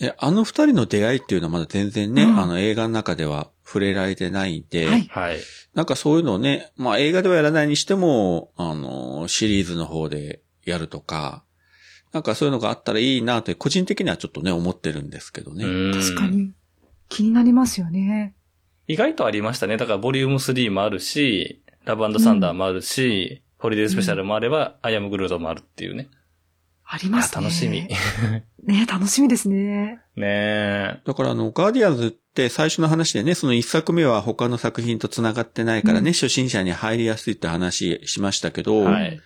[0.00, 5.38] えあの二人の出会いっていうのはまだ全然ね、うんあの映画の中では触れられてないんで、はいはい。
[5.74, 11.44] なんかそういうのをね、まあ映画ではやらないにしても、あの、シリーズの方でやるとか、
[12.12, 15.64] なんかそういうのがあったらいいなと、個人的にはちょっとね、思ってるんですけどね。
[15.64, 16.26] うん確か。
[16.26, 16.52] に。
[17.08, 18.34] 気になりますよね。
[18.86, 19.76] 意外とありましたね。
[19.76, 26.08] だからボリューム3もあるし、ラブサンダーもあるし、ホリデースペシャルもあれば、アイアムグルートもあるっていうね。
[26.90, 27.42] ありますね。
[27.42, 27.86] 楽しみ。
[28.64, 30.00] ね楽しみですね。
[30.16, 31.00] ねえ。
[31.04, 39.20] だからあの、ガーディアンズって最初の話でね、その一作目は他の作品と繋がってないからね、うん初心者に入りやすいって話しましたけど、はい。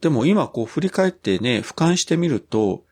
[0.00, 2.84] でも今こう振り返ってね、俯瞰してみると、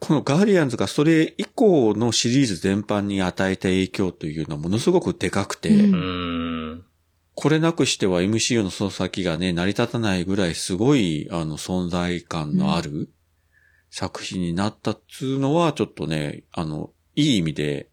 [0.00, 5.98] このガーディアンズがそれ以降のシリーズ全般に与えた影響というのはものすごくでかくて、うんう
[6.76, 6.84] ん。
[7.34, 13.10] これなくしては MCU のその先がね、成り立たないぐらいすごい、あの、存在感のある
[13.90, 17.90] 作品になったっつうのは、ちょっとね、あの、いい意味で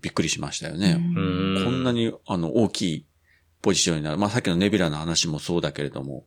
[0.00, 0.96] びっくりしましたよね。
[1.16, 1.20] う
[1.60, 3.06] んこんなに、あの、大きい
[3.62, 4.18] ポジションになる。
[4.18, 6.26] まあ、さっきのネビラの話もそうだけれども。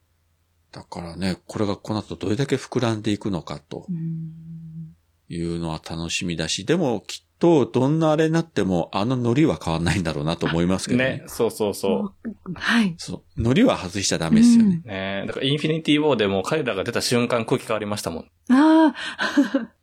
[0.71, 4.95] だからね、これがこの後どれだけ膨らんでいくのかとうん
[5.29, 11.05] いうのは楽しみだし、でもきっとどんなあれになってもあのノリは変わんないんだろうなと思いますけどね。
[11.05, 12.13] ね、そうそうそ
[12.53, 12.95] はい。
[12.97, 13.41] そう。
[13.41, 14.81] ノリは外しちゃダメですよね。
[14.83, 14.87] う。
[14.87, 18.25] ねだからインフィニティ・ウォーでも彼らが出た瞬間空気変わりましたもん。
[18.51, 18.93] あ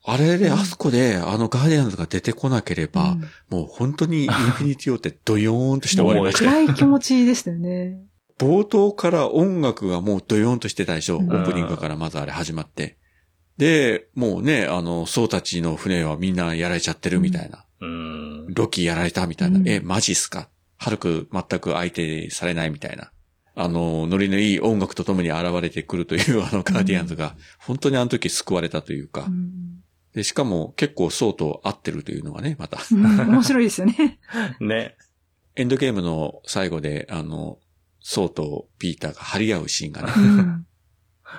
[0.04, 6.50] あれで、うんあそこで、あのガーディアンズが出てこなけれあ、ば、うんもう本当にインフィニティオってドヨーンとして終わりましたよ。
[6.50, 7.98] 暗い気持ちでしたよね。
[8.38, 11.16] 冒頭から音楽がもうドヨーンとしてたでしょ？
[11.16, 12.98] オうんープニングからまずあれ始まって。
[13.58, 17.64] で、もうね、あの、僧たちの船はみんなやられちゃってるみたいな。
[17.80, 18.46] うん。
[18.54, 19.58] ロキやられたみたいな。
[19.58, 20.48] うんえ、マジっすか？
[20.78, 23.10] ハルク全く相手されないみたいな。
[23.54, 29.22] あの、ノリのいい音楽とともに現れてくるというあのガーディアンズが、本当にあの時救われたというか。
[29.22, 32.78] うんで、しかも結構ソウと合ってるというのがね、また。
[32.90, 34.18] うん面白いですよね。
[34.60, 34.96] ね。
[35.56, 37.58] エンドゲームの最後で、あの、
[38.00, 40.66] ソウとピーターが張り合うシーンがね、うん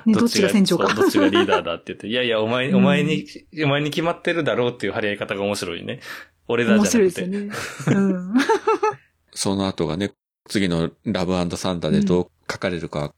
[0.05, 0.87] ね、どっちが船長か。
[0.87, 3.25] そうどっちがリーダーだって言って、 いやいや、お前、お前に、
[3.63, 5.99] お前に決まってるだろうっていう張り合い方が面白いね。
[6.47, 7.21] 俺だ面じゃなくて。
[7.21, 8.09] 白いですよね。
[8.11, 8.33] うん。
[9.33, 10.11] その後がね、
[10.47, 13.13] 次のラブサンダーでどう書かれるか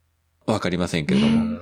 [0.45, 1.61] わかりませんけれども、うん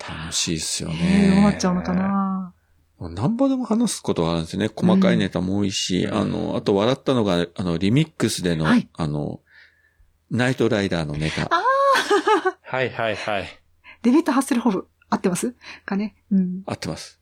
[0.00, 1.42] 楽しいっすよねえどうね。
[1.42, 2.54] なっちゃうのかな。
[2.98, 4.70] 何ぼでも話すことがあるんですよね。
[4.74, 9.40] 細かいネタも多いし、うんあの、あと笑ったのが、あの、リミックスでの、はいあの、
[10.30, 11.48] ナイトライダーのネタ。
[12.62, 13.59] はいはいはい。
[14.02, 15.54] デビッド・ハッセルホフ、合ってます？
[15.84, 16.14] かね？
[16.30, 16.62] うん。
[16.66, 17.20] 合ってます。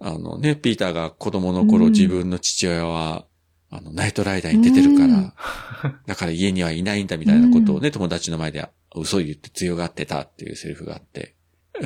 [0.00, 3.26] あのね、ピーターが子供の頃、うん自分の父親は、
[3.70, 5.34] あの、ナイトライダーに出てるかうんら、
[6.06, 11.34] だから家にはいないんだみたいなことをね、友達の前で嘘を言って強がってたっていうセリフがあって、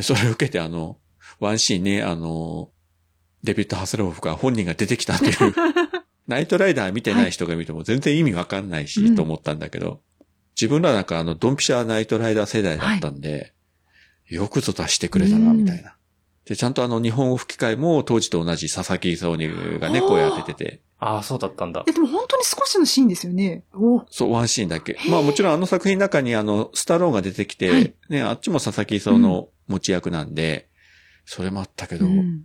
[0.03, 0.99] それを受けてあの、
[1.41, 2.71] ワンシーンね、あの、
[3.43, 5.35] デビッド・ハセロフが本人が出てきたっていう、
[6.29, 10.01] ナイトライダー見てない人が見ても全然意味わかんないし、うんと思ったんだけど、
[10.57, 13.53] 自分らなんかあの、ドンピシャナイトライダー世代だったんで、
[14.29, 15.97] よくぞ出してくれたな、みたいな。
[16.47, 21.93] で、ちゃんとあの、日本語吹き替えも当時と同じ佐々木勲がね、声当ててて、ああ、そうだったんだえ、。
[21.93, 23.65] でも本当に少しのシーンですよね。
[23.75, 24.97] おそう、ワンシーンだけ。
[25.09, 30.69] まあもちろんあの作品の中にあの、スタローンが出てきて、はいね、あっちも佐々木勲の持ち役なんで、
[31.27, 32.45] それもあったけど、うん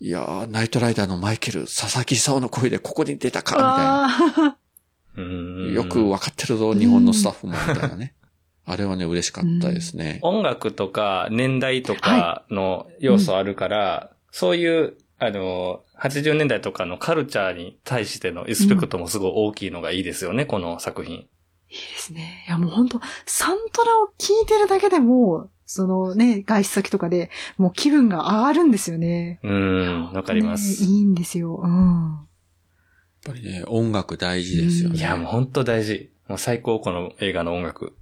[0.00, 5.72] いやー、ナイトライダーのマイケル、佐々木勲の声でここに出たか、みたいな。
[5.74, 8.14] よくわかってるぞ、日本のスタッフも、みたいなね。
[8.68, 10.18] あれはね、嬉しかったですね。
[10.22, 21.14] 音楽とか年代とかの要素あるから、そういう、あの、80年代とかのカルチャーに対してのリスペクトもすごい大きいのがいいですよね、この作品。
[21.16, 21.24] いい
[21.70, 22.44] ですね。
[22.46, 29.40] いやもう本当サントラを聴いてるだけでも、そのね、外出先とかで、もう気分が上がるんですよね。
[29.42, 30.82] うーん、わかります。
[30.82, 31.56] ねいいんですよ。
[31.62, 32.26] うん。
[33.24, 34.98] やっぱりね、音楽大事ですよね。
[34.98, 36.10] いや、もう本当大事。
[36.26, 37.97] もう最高、この映画の音楽。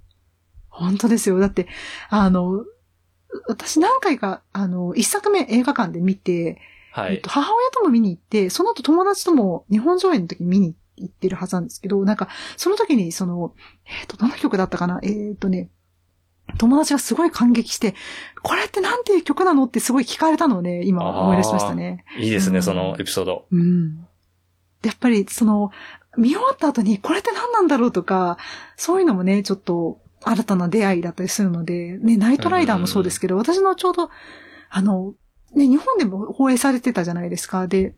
[0.77, 1.39] 本当ですよ。
[1.39, 1.67] だって、
[2.09, 2.63] あの、
[3.47, 6.59] 私何回か、あの、一作目映画館で見て、
[6.91, 7.29] はいえっと、。
[7.29, 13.53] 母親とも見に行って、その後友達とも日本上映の時に見に行ってるはずなんですけど、なんか、その時にその、
[13.85, 14.99] えっ、と、どの曲だったかな？
[15.03, 15.69] えっ、とね、
[16.57, 17.93] 友達がすごい感激して、
[18.41, 22.05] これってなんていう曲なのってすごい聞かれたのをね、今思い出しましたね。
[22.17, 23.45] いいですね、うんそのエピソード。
[23.51, 23.97] うん。
[24.81, 25.71] でやっぱり、その、
[26.17, 28.37] 見終わった後に、これって何なんだろうとか、
[28.75, 34.09] そういうのもね、ちょっと、新たな出会いだったりするので、ね、ナイトライダーもそうですけど、私のちょうど、
[34.69, 35.13] あの、
[35.53, 37.67] ね、日本でも放映されてたじゃないですか。
[37.67, 37.95] で、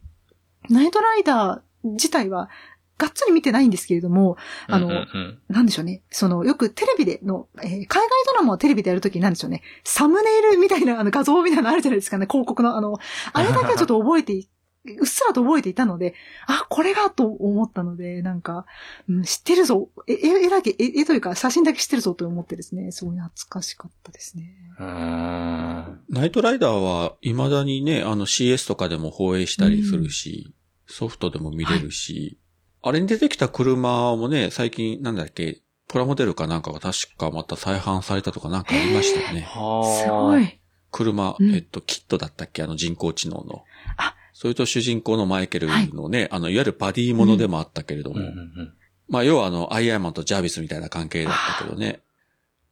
[0.70, 2.50] ナイトライダー自体は、
[2.98, 4.36] がっつり見てないんですけれども、
[4.68, 6.04] あのうんうんうんなんでしょうね。
[6.12, 9.64] その、よくテレビでの、えー海外ドラマをテレビでやるときなんでしょうね。
[9.86, 12.28] サムネイルみたいな、あの、画像みたいなのあるじゃないですかね。
[12.30, 12.98] 広告の、あの、
[13.32, 14.50] あれだけはちょっと覚えてい、
[14.86, 16.16] うっすらと覚えていたので、
[16.48, 18.66] あ、これがと思ったので、なんか、
[19.10, 19.90] うん、知ってるぞ。
[20.08, 24.56] え、絵絵だけ、絵絵というか写真だけ知ってるぞと思ってですね、すごい懐かしかったですね。
[24.80, 26.02] うーん。
[26.10, 30.54] ナイトライダーは未だにね、あの CS とかでも放映したりするし、
[30.88, 32.40] ソフトでも見れるし、
[32.82, 39.42] あれに出てきた車もね、最近なんだっけ、プラモデルかなんかが確かまた再販されたとかなんかありましたよね。
[39.42, 40.04] はあ。
[40.04, 40.40] すご。
[40.40, 40.60] い。
[40.92, 43.64] 車、うんえっと、キットだったっけあの人工知能の。
[43.98, 48.74] あそれと主人公のマイケルのね、あの、いわゆるバディものでもあったけれども、うんうんうん
[49.10, 52.00] まあ、要はあの、アイアンマンとジャービスみたいな関係だったけどね。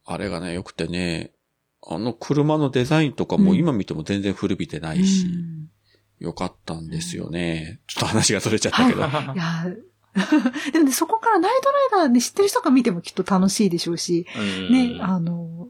[0.06, 1.32] あれがね、良くてね、
[1.86, 3.58] あの車のデザインとかもうん。
[3.58, 5.26] 今見ても全然古びてないし、
[6.18, 7.82] 良かったんですよね。
[7.86, 9.00] ちょっと話がそれちゃったけど。
[9.00, 9.02] い。
[9.02, 9.10] や。
[10.16, 14.72] ー でもね、そこからナイトライダーね、知ってる人が見てもきっと楽しいでしょうし、うん。
[14.72, 15.68] ね、あの、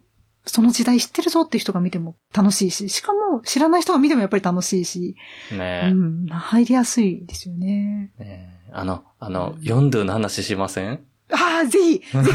[0.49, 5.17] その時代知ってるぞっていう人が見ても楽しいし、しかも知らない人が見てもやっぱり楽しいし、
[5.53, 8.13] ねうん、入りやすいですよね。
[8.19, 11.01] ねあの、あの、ヨンドゥの話しません？
[11.31, 12.33] ああ、ぜひ、ぜ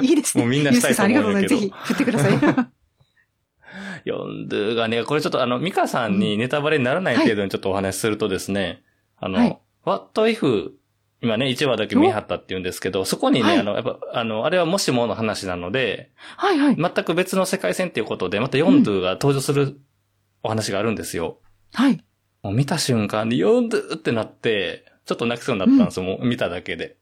[0.00, 0.44] ひ、いいですね。
[0.44, 1.94] もうみんなしたいと思うんやけどゆうすけさんありがとうございます。
[1.94, 2.68] ぜひ、振ってください。
[4.04, 8.82] ヨンドゥがね、これちょっとあの、ミカさんにネタバレにならない程度にちょっとお話しするとですね、
[9.18, 10.72] あの、はい What if
[11.24, 16.76] 今ね、1話だけ見張ったって言うんですけど、そこにね、はいあの、やっぱ、あの、あれはもしもの話なので、はいはい。
[16.76, 19.80] 全く別の世界線っていうことで、またヨンドゥが登場する
[20.42, 21.38] お話があるんですよ。
[21.72, 22.04] はい。
[22.42, 26.98] もう見た瞬間にヨンドゥってなって、ちょっと泣きそうになったんですよ、もう見ただけで。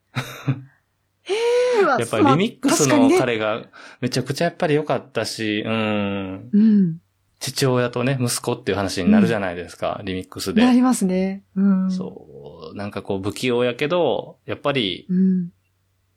[1.83, 3.65] やっぱりリミックスの彼が
[4.01, 6.51] めちゃくちゃやっぱり良かったし、うん。
[6.53, 6.97] うん。
[7.43, 10.65] 父親とね、息子っていう話になるじゃないですか、リミックスで。
[10.65, 11.43] なりますね。
[11.57, 11.91] うん。
[11.91, 12.77] そう。
[12.77, 15.51] なんかこう不器用やけど、やっぱりうん。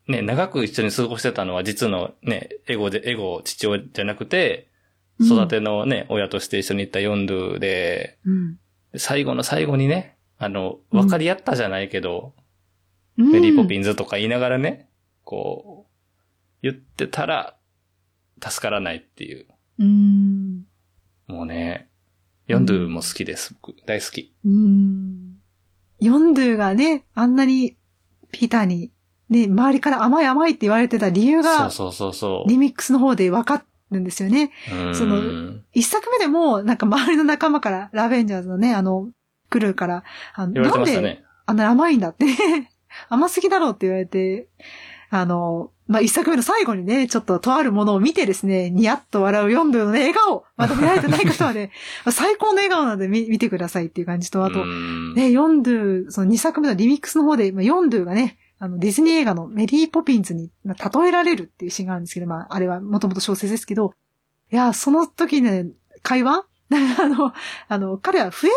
[0.07, 4.67] ね、長く一緒に過ごしてたのは実のね、エゴで、エゴ、父親じゃなくて、
[5.19, 8.59] うん育てのね、親として一緒に行ったヨンドゥで、うん。
[8.97, 12.33] 最後の最後にね、あの、分かり合ったじゃないけど、
[13.17, 14.89] うんメリーポピンズとか言いながらね、
[15.23, 17.55] こう、言ってたら、
[18.43, 19.47] 助からないっていう。
[19.79, 20.65] うん。
[21.27, 21.89] もうね、
[22.47, 23.75] ヨンドゥも好きです、僕。
[23.85, 24.33] 大好き。
[24.45, 25.37] うん。
[25.99, 27.75] ヨンドゥがね、あんなに
[28.31, 28.91] ピーターに、
[29.29, 32.49] ね、周りから甘い甘いって言われてた理由が、そうそうそう。
[32.49, 34.51] リミックスの方で分かるんですよね。
[34.71, 39.09] うんその一作目でも、なんか周りの仲間から、ラベンジャーズのね、あの、
[39.49, 40.03] クルーから、
[40.35, 41.23] あの言われてましたなんでね。
[41.47, 42.25] あんなに甘いんだって、
[43.09, 44.47] 甘すぎだろうって言われて、
[45.15, 51.71] あの、まあ、一作目の最後にね、ちょっととあるものを見てですね、ニヤッと笑うヨンドゥのね、笑顔、まだ見られてない方はね、
[52.03, 55.13] まあ最高の笑顔なので見見てくださいっていう感じと、あと、うん。
[55.13, 63.93] ね、ヨンドゥ、その2作目のリミックスの方で、まあ、ヨンドゥがね、あの、ディズニー映画のメリーポピンズにまあ例えられるっていうシーンがあるんですけど、まあ、あれはもともと小説ですけど、
[64.51, 65.67] いや、その時ね、
[66.01, 66.45] 会話？
[66.99, 67.31] あの、
[67.69, 68.51] あの、彼は笛を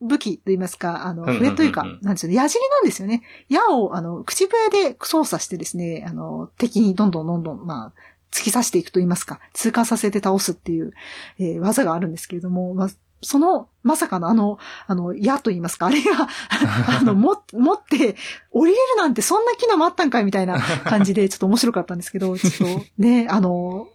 [0.00, 3.22] 武器と言いますか、あの、笛というか、なんですよね、矢尻なんですよね。
[3.48, 7.92] 矢を、あの、口笛で操作してですね、あの、敵にどんどんどんどん、まあ、
[8.32, 10.92] 突き刺していくと言いますか、通過させて倒すっていう、
[11.38, 12.90] えー技があるんですけれども、まあ、
[13.22, 16.28] その、まさかのあの、あの、矢と言いますか、あれが、
[16.98, 18.16] あの、も、持って、
[18.50, 23.88] 降りれるなんてそんな機能もあったんかいみたいな感じで、ちょっと面白かったんですけど、ちょっと、ね、あの、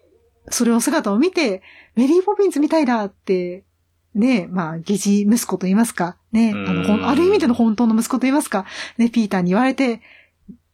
[0.50, 1.64] それを姿を見て、
[1.96, 3.64] メリーポピンズみたいだって、
[4.16, 8.66] ね、まあ、疑似息子と言いますか、ね、あの、ある意味での本当の息子と言いますか、
[8.98, 10.02] ね、ピーターに言われて、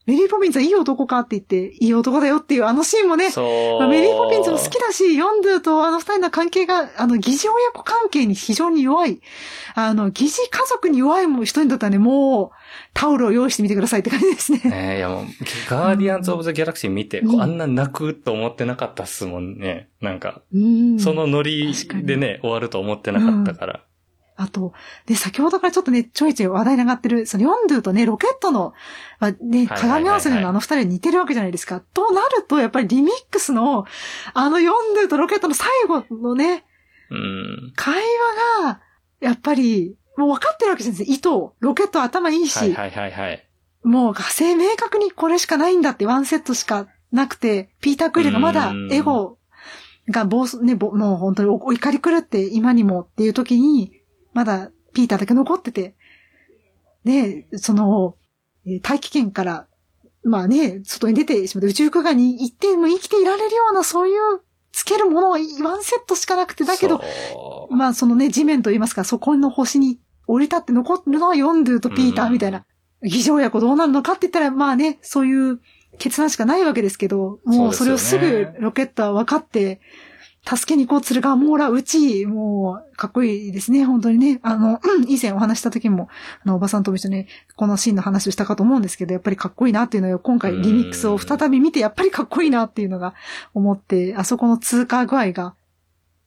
[0.08, 3.80] メリーポピンズはいい男かって言って、いい男だよっていうあのシーンもね、そう。
[3.80, 9.22] まあ、メリーポピンズも好きだし、ヨンドゥとあの二人の関係が、あの、疑似親子関係に非常に弱い。
[9.76, 12.50] あの、疑似家族に弱い人にとってはね、もう、
[12.94, 14.60] タオルを用意してみてくださいって感じですね。
[14.64, 15.26] ね え、いやもう、
[15.70, 19.90] ガーディアンズ・オブ・ザ・ギャラクシー見て、うんあんな泣くと思ってなかったっすもんね。
[20.02, 23.82] なんか、うんそのノリでね、終わると思ってなかったから。
[24.42, 24.74] あと、
[25.06, 28.74] で、先ほどからちょっとね、ちょいちょい話題に上がってる、そのヨンドゥとね、ロケットの、
[29.20, 31.82] まあ、ね、鏡合わせのあの二人似てるわけじゃないですか。
[31.94, 33.86] となると、やっぱりリミックスの、
[34.34, 36.66] あのヨンドゥとロケットの最後のね、
[37.12, 37.74] うん。
[37.76, 38.02] 会
[38.62, 38.82] 話が、
[39.20, 41.16] やっぱり、もう分かってるわけじゃないですか。
[41.16, 43.48] 意図、ロケット頭いいし、はいはいはいはい。
[43.84, 49.38] もう火星明確にこれしかないんだってワンセットしかなくて、ピーター・クイルがまだうんエゴ
[50.10, 54.01] が暴走、ね、ぼもう本当におお怒り狂って今にもっていう時に、
[54.34, 55.96] まだピーターだけ残ってて、
[57.04, 58.16] ね、その、
[58.66, 59.68] えー大気圏から、
[60.24, 64.42] まあね、外に出てしまって宇宙空間に行っても生きていられるようなそういう
[64.72, 67.02] つけるものはワンセットしかなくて、だけど、
[67.70, 72.66] まあそのね、地面と言いますか、そこの星に降り立って残るのはヨンドゥとピーターみたいな。
[73.04, 75.60] 議場親子どうなるのかって言ったら、まあね、そういう
[75.98, 79.82] 決断しかないわけですけど、もうそれをすぐロケットは分かって、
[80.44, 84.40] 助けに行こうとするガモーラ、うち、もう、かっこいいですね、本当にね。
[84.42, 86.10] あの、うん以前お話した時も、
[86.44, 93.14] あの、おばさんとも一緒に、このシーンの話をしたかと思うんですけど、やっぱりかっこいいなっていうのを今回リミックスを再び見て、やっぱりかっこいいなっていうのが
[93.54, 95.54] 思って、あそこの通過具合が、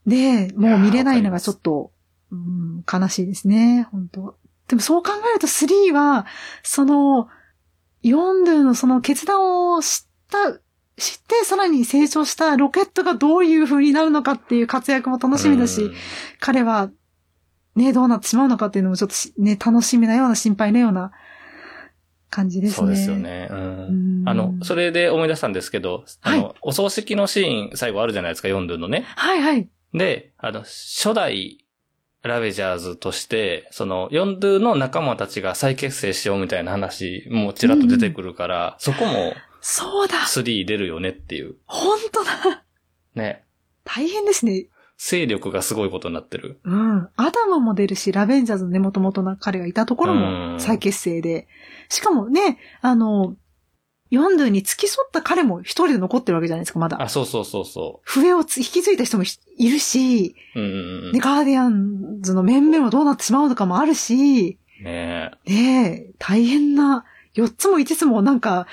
[0.07, 1.91] で、もう見れないのがちょっと、
[2.31, 4.37] うん、悲しいですね、本当。
[4.69, 6.27] でもそう考えると3は、
[6.63, 7.29] その、
[8.03, 10.59] ヨンドゥのその決断を知った、
[10.97, 15.95] 知ってさらに成長したロケットがどういう風になるのかっていう活躍も楽しみだし、うん
[16.41, 16.91] 彼は、
[17.75, 21.11] ね、どうなってしまうのかっていうのもちょっとしね、楽しみなような心配なような
[22.31, 22.75] 感じですね。
[22.75, 23.17] そうですよ。
[23.17, 23.49] ね。
[23.51, 23.55] う。
[23.55, 29.05] うんんあの、それで思い出したんですけど、あの、お葬式のシーン、最後あるじゃないですか、ヨンドゥのね。
[29.17, 29.69] はいはい。
[29.93, 31.65] で、あの、初代
[32.23, 39.35] ラベジャーズとして、その、ヨンドゥの仲間たちが再結成しようみたいな話もちらっと出てくるから、そこも
[39.67, 41.55] そうだ3出るよねっていう。
[41.65, 42.65] 本当だ
[43.15, 43.45] ね。
[43.83, 44.67] 大変ですね。
[44.99, 46.61] 勢力がすごいことになってる。
[46.65, 47.09] うん。
[47.17, 51.49] アダムも出るし、ラベンジャーズのね、元々の彼がいたところうんも再結成で。
[51.89, 53.37] しかもね、あの、
[54.11, 57.01] ヨンドゥに付き添った彼も一人で残ってるわけじゃないですか、まだ。
[57.01, 60.61] あ、そうそうそうそ笛をつ引き継いだ人もひいるし、う。
[60.61, 60.73] うんうん
[61.07, 61.13] うん。
[61.13, 68.67] ね、ガーディアンズの面々はどうなってしまうのかもあるし、ねねえ、大変な、4つも5つもなんか、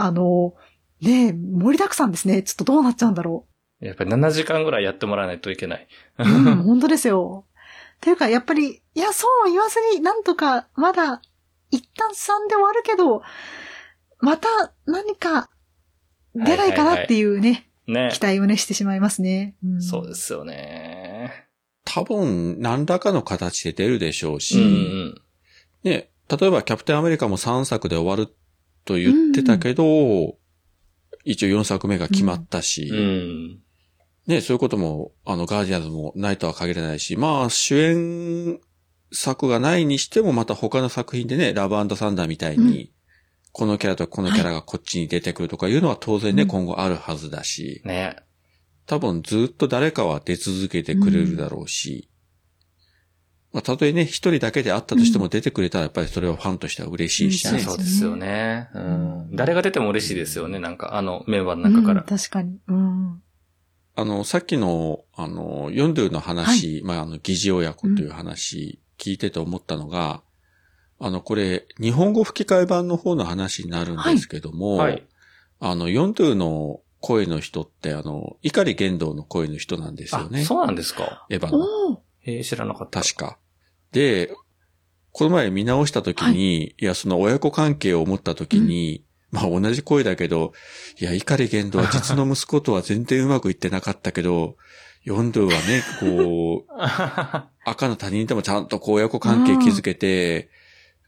[0.00, 0.54] あの、
[1.00, 2.42] ねえ、盛りだくさんですね。
[2.42, 3.46] ちょっとどうなっちゃうんだろ
[3.80, 5.88] やっぱり7時間ぐらいやってもらわないといけない。
[6.18, 6.22] う。
[6.22, 7.44] うん、 本当ですよ。
[8.00, 11.20] というか、やっぱり、いや、そうは言わずに、なんとか、まだ、
[11.70, 13.22] 一旦3で終わるけど、
[14.20, 14.48] また
[14.86, 15.50] 何か、
[16.34, 19.56] 出ないかなっていうね、ね期待をね、してしまいますね。
[19.66, 20.14] んそうで。
[20.14, 21.48] すよね。
[21.84, 25.14] 多分、何らかの形で出るでしょううんうし、ん。
[25.82, 28.32] ね、例えばキャプテンアメリカも3作で終わる
[28.88, 30.38] と言ってたけど、
[31.24, 33.60] 一応4作目が決まったし、うん。
[34.26, 38.60] ね、そういうことも、あの、ガーディアンズもないとは限らないし、まあ、主演
[39.12, 42.94] 作がないにしても、また他の作品でね、ラブサンダーみたいに、
[43.52, 46.48] このキャラとこのキャラがこっちに出てくるとかいうのは当然ね、うん。
[46.48, 48.16] 今後あるはずだし、ね。
[48.86, 52.07] 多分ずっと誰かは出続けてくれるだろうし、
[53.58, 57.58] まあ、たとえね、一人だけであったとしても出てくれたら、やっぱりそれはファンとしては嬉しいしいや、ね。
[57.58, 58.68] そうですよね。
[58.72, 59.30] うん。
[59.34, 60.60] 誰が出ても嬉しいですよね。
[60.60, 62.06] なんか、あの、メンバーの中からうん。
[62.06, 62.56] 確かに。
[62.68, 63.20] うん。
[63.96, 70.22] あの、さっきの、あの、ヨンドゥの話、まあ、あの、疑似親子という話、聞いてて思ったのが、
[71.00, 75.04] あの、これ、日本語吹き替え版の方の話になるんですけども、はい。
[75.58, 80.44] あの、ヨンドゥの声の人って、あの、怒り言動の声の人なんですよあ、ね。
[80.44, 81.26] そうなんですか。
[81.28, 82.02] エヴァの。
[82.24, 83.00] えー、知らなかった。
[83.00, 83.38] 確か。
[83.92, 84.30] で、
[85.12, 90.52] この前見直した時に、い、や、その親子関係を思った時に、まあ同じ声だけど、
[90.98, 94.56] いや、怒り言動は実の息子とは全然うまくいってなかったけど、
[95.04, 96.72] ヨンドゥはね、こう、
[97.64, 100.50] 赤の他人でもちゃんとこう親子関係築けて、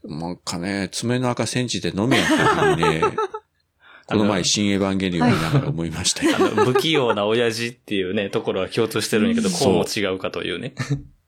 [0.03, 3.01] なんかね、爪の赤センチで飲めやっていうふうにね、
[4.07, 6.35] この前新エヴァンゲリオン見ながら思いましたよ。
[6.35, 10.73] あの、不器用な親父っていうね、ところは共通してるんやけど、うんこうも違うかというね。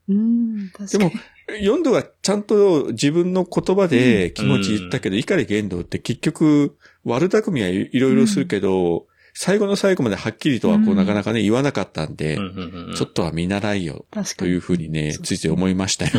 [0.09, 1.09] うん、確かに。
[1.11, 1.21] でも、
[1.61, 14.05] ヨンドはちゃんと自分の言葉で気持ち言ったけど、怒り言動って結局、悪巧みはいろいろするけど、最後の最後まではっきりとはこううんなかなかね、言わなかったんで、うんうんうんうんちょっとは見習いよ。
[14.37, 16.11] というふうにね、ついつい思いましたよ。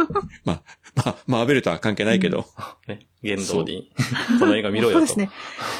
[0.44, 0.62] まあ、
[0.94, 2.46] まあ、まあ、アベルとは関係ないけど。
[2.88, 3.92] ね、言動に、
[4.38, 5.06] この映画見ろよと。
[5.06, 5.30] そうですね。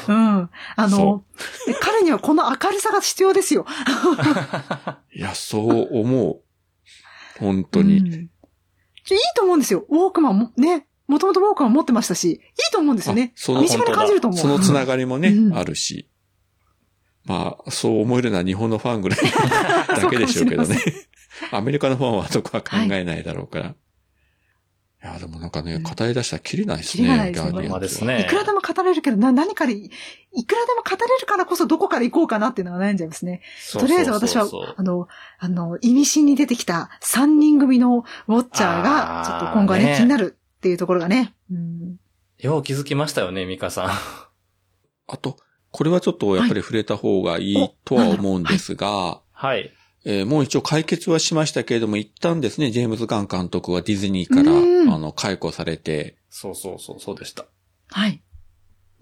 [0.07, 0.49] うん。
[0.75, 1.23] あその、
[1.67, 3.65] え彼にはこの明るさが必要ですよ。
[5.15, 6.42] いや、そう思う。
[7.39, 7.97] 本当に。
[7.99, 8.29] うん
[9.11, 9.85] いいと思うんですよ。
[9.89, 10.87] ウォークマンも、ね。
[11.07, 12.39] もともとウォークマン持ってましたし、いい
[12.71, 13.33] と思うんですよね。
[13.35, 14.39] あその身近に感じると思う。
[14.39, 16.09] そのつながりもね、うんあるし。
[17.25, 19.19] まあ、そう思えるのは日本のファンぐらい
[19.87, 20.77] だけでしょうけどね。
[21.51, 23.65] アメリカのファンはそこは考えないだろうから。
[23.67, 23.75] い、
[25.05, 25.83] や、でもなんかね、うん。
[25.83, 28.21] 語り出したらキリないですキリがなね、いですよガーディアンズはまあですね。
[28.21, 33.41] いくらでも語れるけど、な、何からい、いくらでも語れるからこそどこから行こうかなっていうのが悩んじゃいますね。
[33.73, 34.65] とりあえず私はそうそう。
[34.67, 35.07] そう、あの、
[35.39, 39.95] あの、意味深に出てきた3人組のウォッチャーが、ちょっと今後はねね。
[39.97, 41.33] 気になるっていうところがね。
[41.51, 41.97] うん。
[42.39, 43.89] よう気づきましたよね、ミカさん。
[45.07, 45.37] あと、
[45.71, 49.73] これはちょっとやっぱり触れた方がいいとは思うんですが、はい。
[50.05, 57.45] えーもう一応解決はしましたけれども、一旦ですね、ジェームズ・ガン監督はディズニーから、うんあの、解雇されて、そうそうそう、そうでした。
[57.87, 58.21] はい。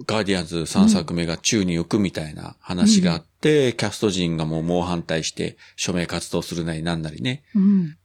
[0.05, 7.97] ガーディアンズ3作目が宙に浮くみたいな話があって、キャスト陣がもう猛反対して署名活動するなりなんなりね、うん。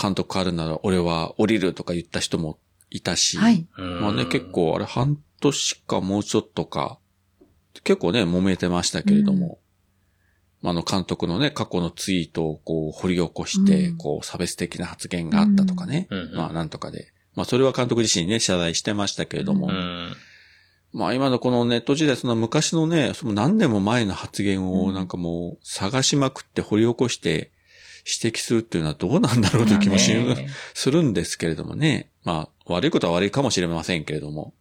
[0.00, 2.58] 監督変わるなら俺は降りるとか言った人も
[2.90, 3.66] いたし、はい。
[3.76, 4.46] うんまあね、結。
[4.52, 6.98] 構あれ半年かもうちょっとか、
[7.84, 9.54] 結構ね、揉めてましたけれども、ま
[10.64, 13.96] ああの監督のね、過去のツイートをこう掘り起こして、うん。
[13.96, 16.18] こう差別的な発言があったとかね、うん。
[16.18, 16.36] うん。
[16.36, 20.12] まあなんとかで、まあそれは監督自身ね、謝罪してましたけれども、うん。
[20.92, 24.84] まあ今のこのネット時代、その昔のね、その何年も前の発言うん。
[24.86, 27.52] をなんかもう探しまくって掘り起こして
[28.20, 30.12] 指摘するっていうのはどうなんだろうという気もし
[30.74, 32.10] するんですけれどもね。
[32.24, 34.54] まあ悪いことは悪いかもしれませんけれども。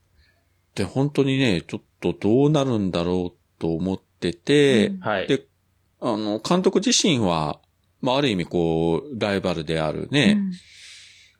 [0.75, 4.99] で、本当にね、ちょっとどうなるんだろうと思ってて、うん。
[4.99, 5.27] はい。
[5.27, 5.43] で、
[5.99, 7.59] あの、監督自身は、
[8.01, 10.39] まあある意味こう、ライバルであるね、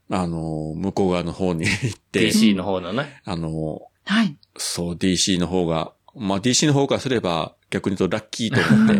[0.09, 3.21] あの、向こう側の方に行って、 DC の方のね。
[3.25, 4.37] あの、はい。
[4.57, 8.93] そう、DC の方が、まあ DC の方からすれば逆に言うとラッキーと思って、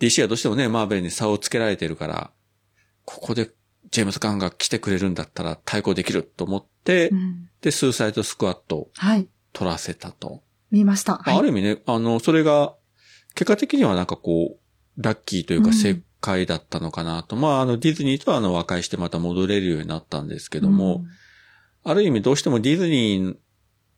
[0.06, 2.30] DC はどうしてもね、マーベルに差をつけられてるから、
[3.04, 3.50] ここで
[3.90, 9.28] ジェームズ・ガンが来てくれるんだったら対抗できると思って、うんで、スーサイド・スクワットをはい。
[9.52, 10.42] 取らせたと。
[10.70, 11.18] 見ました。
[11.18, 11.42] はい。
[11.42, 12.74] る意味ね、あの、それが、
[13.34, 17.36] 結果的にはなんかこう、ラッキーといううんか正解だったのかなと。
[17.36, 21.04] まあ、あの、ディズニーとはあの、和解してまた戻れるようになったんですけども、
[21.84, 23.36] ある意味どうしてもディズニー、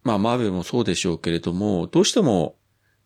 [0.02, 2.56] まあ、マーベルもそうでしょうけれども、どうしても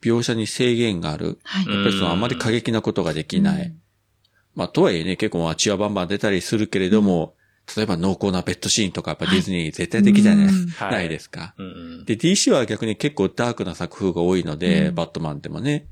[0.02, 1.38] 描写に制限がある。
[1.44, 1.64] はい。
[1.64, 3.66] うんやっぱりそのあまり過激なことができない。
[3.66, 3.80] うん
[4.54, 7.36] まあ、とはいえね、結構まあ血はバンバン出たりするけれども、
[7.76, 11.54] 例えば濃厚なベッドシーンとかやっぱディズニー絶対的じゃない,、うんはいないですか。
[11.58, 11.68] うんう
[12.02, 12.04] ん。
[12.06, 15.86] で、DC は逆に結構ダークな作風が多いので、うんバットマンでもね、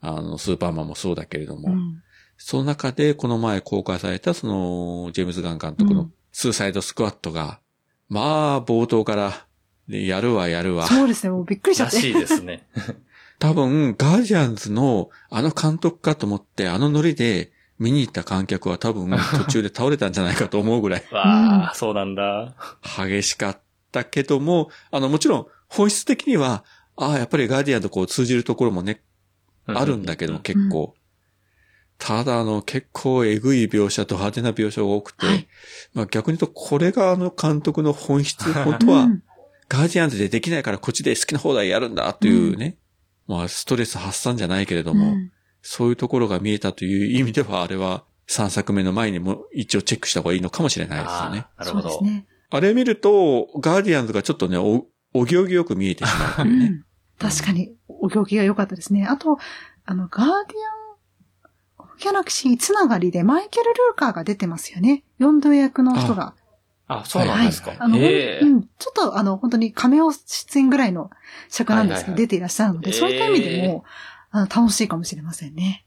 [0.00, 2.02] あの、スーパーマンもそうだけれども、うん
[2.42, 7.60] その中でこの前公開されたその、ジェームズ・ガン監督のうんスーサイド・スクワットが、
[8.08, 9.46] まあ、冒頭から、
[9.88, 10.86] ねやるわやるわ。
[10.86, 11.30] そうですね。
[11.30, 11.96] もうびっくりしちゃって。
[11.96, 12.66] らしいですね。
[13.38, 22.54] 多分、ガージャンズのあの監督かと思って、あのノリで見に行った観客は多分 途中で倒れたんじゃないかと思うぐらいわあ、そうなんだ。
[22.96, 23.58] 激しかっ
[23.90, 26.64] たけども、あの、もちろん本質的には、
[26.96, 29.02] ああ、やっぱりガーディアンとこう通じるところもね、
[29.78, 30.94] あるんだけども、結構。
[31.98, 35.48] ただ、あの、結構えぐい描写と派手な描写が多くて、はい
[35.92, 39.22] まあ逆に言うと、これがあの監督の本質、本当はう、ん
[39.68, 42.76] ガーディアンズでできないからこっちで好きな放題やるんだというね、
[43.28, 45.30] まあストレス発散じゃないけれども、うん
[45.62, 51.46] そういうところが見えたという意味では、あれは3作目の前にも一応チェックした方がいいのかもしれないですよね。
[51.58, 52.00] なるほど。
[52.50, 56.82] あれ見ると、ガーディアンズがちょっとね、お、お行儀よく見えてしまうというね。
[57.22, 59.06] うん確かに、お行儀が良かったですね。
[59.06, 59.38] あと、
[59.84, 60.32] あの、ガーディ
[61.82, 65.04] アン、ギャラクシーつながりでマイケル・ルーカーが出てますよね。
[65.18, 66.34] ヨンドゥ役の人が。
[66.88, 67.74] あ、そうなんですか。
[67.78, 71.10] あの、ええうん、ちょっとあの、本当にカメオ出演ぐらいの
[71.48, 73.84] 尺なんですけど、はいはいはい出ていらっしゃるので、そういった意味でえも、
[74.30, 75.84] あの、楽しいかもしれませんね。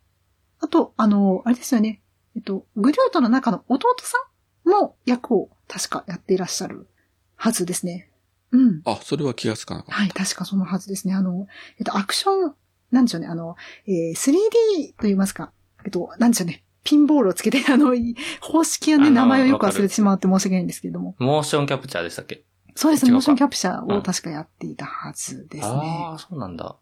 [0.60, 2.02] あと、あの、あれですよね。
[2.36, 4.18] えっと、グリュートの中の弟さ
[4.66, 6.88] んも役を確かやっていらっしゃる
[7.36, 8.10] はずですね。
[8.54, 8.82] うん。
[8.86, 9.94] あ、それは気がつかなかった。
[9.96, 11.14] はい、確かそのはずですね。
[11.14, 11.48] あの、
[11.80, 12.54] えっと、アクション、
[12.92, 13.56] なんでしょうね、あの、
[13.88, 15.52] えー 3D と言いますか、
[15.84, 21.16] えっと、なんでしょうね、ピンボールをつけて、 あの、い方式はね、名前をよく忘れてしまって申し訳ないんですけれども。
[21.20, 22.44] モーションキャプチャーでしたっけ？
[22.76, 26.06] そうですね、モーションキャプチャーを確かやっていたはずですあね。
[26.14, 26.76] あ、そうなんだ。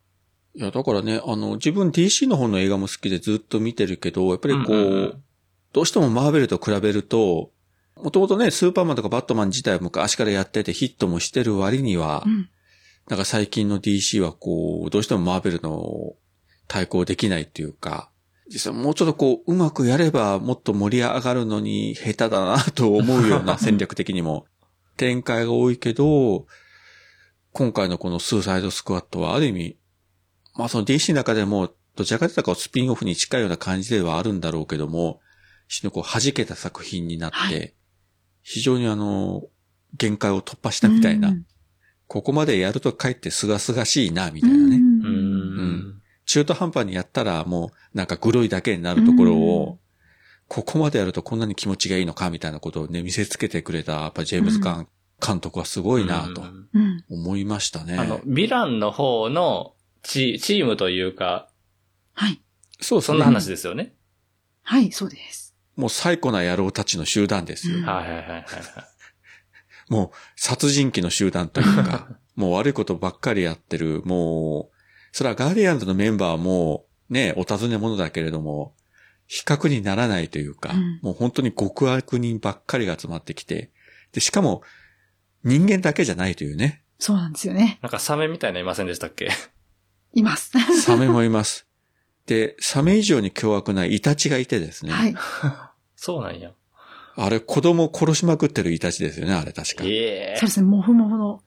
[0.53, 5.24] いや、だからね、あの、自分 DC の方の映画も好きでずっと見てるけど、やっぱりこう、うんうんうん
[5.74, 7.49] どうしてもマーベルと比べると、
[7.95, 12.49] もともとね、スーパーマンとかバットマン自体は昔からやっててヒットもしてる割には、うん。
[13.09, 16.13] なんか最近の DC はこう、どうしてもマーベルの
[16.67, 18.09] 対抗できないっていうか、
[18.47, 24.45] 実際もうちょっとこう、うまくやればもっと盛り上がるのに下手だなと思うような 戦略的にも
[24.97, 26.47] 展開が多いけど、
[27.53, 29.77] 今回のこのスーサイドスクワットはある意味、
[30.55, 35.19] まあその DC の中でもどちらかというとスピンオフに近いような感じではあるんだろうけども、
[35.67, 37.73] 非常にこう弾けた作品になって、はい
[38.43, 39.43] 非常にあの、
[39.97, 41.45] 限界を突破したみたいな、うん
[42.11, 44.75] ここまでやるとかえって清々しいな、みたいなね。
[44.75, 46.01] ううんん。
[46.25, 49.79] 中途半端にやったらもうなんかグロいだけになるところを、
[50.49, 54.89] ここまでやるとこんなに気持ちがいいのかみたいなことをね、見せつけてくれた、やっぱジェームズ・カン
[55.25, 56.43] 監督はすごいなと。
[57.09, 57.97] 思いましたね。
[57.97, 61.47] あの、ヴィランの方のチチームというか、
[62.13, 62.41] はい。
[62.81, 63.93] そうそんな話ですよね。
[64.63, 65.40] はい、そうです。
[65.76, 67.78] もう最古な野郎たちの集団ですよ。
[67.78, 68.43] うんはいはいはいはい。
[69.89, 74.78] もう殺人鬼の集団というか、 もう悪いことばっかりやってる、もう、
[75.11, 78.74] それはガーディアンズのメンバーもね、お尋ね者だけれども、
[79.28, 83.72] 比較にならないというか、うんもう本当に極悪人ばっかりが集まってきて、
[84.13, 84.61] で、しかも
[85.43, 87.80] 人間だけじゃないというね、そうなんですよね。
[87.82, 89.30] なんかサメみたいなのいませんでしたっけ？
[90.13, 90.51] います。
[90.82, 91.65] サメもいます。
[92.26, 95.15] で、サメ以上に凶悪なイタチがいてですね、はい。
[95.95, 96.51] そうなんや。
[97.15, 99.84] あれ子供を殺しまくってるイタチですよね、あれ確か。
[99.86, 101.41] ええそうですね、もふもふの。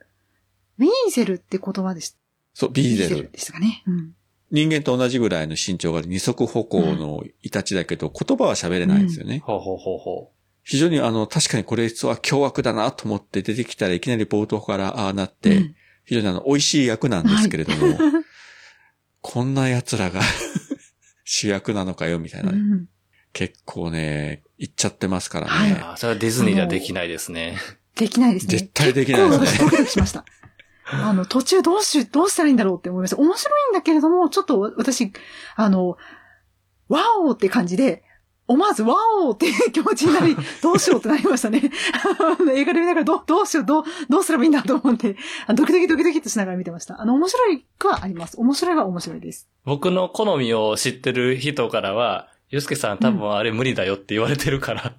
[0.79, 2.18] ウィーゼルって言葉でした。
[2.53, 3.31] そう、ビーゼル。
[3.31, 3.83] でしたかね。
[3.87, 4.12] うん。
[4.51, 9.43] 人間と同じぐらいの身長がある二足歩行のイタチだけど、言葉は喋れないんですよね。
[9.45, 10.31] ほうほうほうほ
[10.62, 17.99] 非常にあの、確かにこれ実は凶悪だなと思って出てきたらいきなり冒頭からああなって、うん非常にあの、美味しい役なんですけれども、
[19.22, 20.20] こんな奴らが
[21.25, 22.89] 主役なのかよみたいなね、うん
[23.35, 25.75] 結構ね、言っちゃってますからはいね。
[25.75, 25.85] う。
[25.85, 27.57] あーそれはディズニーではできないですね。
[27.97, 28.59] できないですね。
[28.59, 30.25] 絶対できないですね結構私ドキドキしました。
[30.87, 33.16] あの、途中どうし、どうしたらいいんだろうって思いました。
[33.16, 35.12] 面白いんだけれども、ちょっと私、
[35.57, 35.97] あの、
[36.89, 38.05] ワオーって感じで、
[38.47, 41.62] 思わずワオーっていう気持ちになり、 どうしようってなりましたね。
[42.55, 45.16] 映画で見ながらどう、どうしよう、どう、どうすればいいんだと思って、
[45.47, 47.01] あドキドキドキドキっとしながら見てました。
[47.01, 48.38] あの、面白いくはあります。
[48.38, 49.49] 面白いは面白いです。
[49.64, 54.92] 僕の好みを知ってる人からは、ゆうすけさん多分あれ無理だよって言われてるから、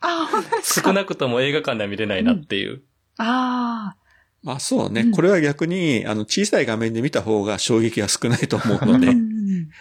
[0.00, 0.88] ああ、本当ですか？
[0.90, 2.82] 少なくとも映画館では見れないなっていう。
[3.18, 3.96] ああ、
[4.42, 9.25] まあそうね、うんこれは逆に、あの、小さい画面で見た方が衝撃が少ないと思うので、うん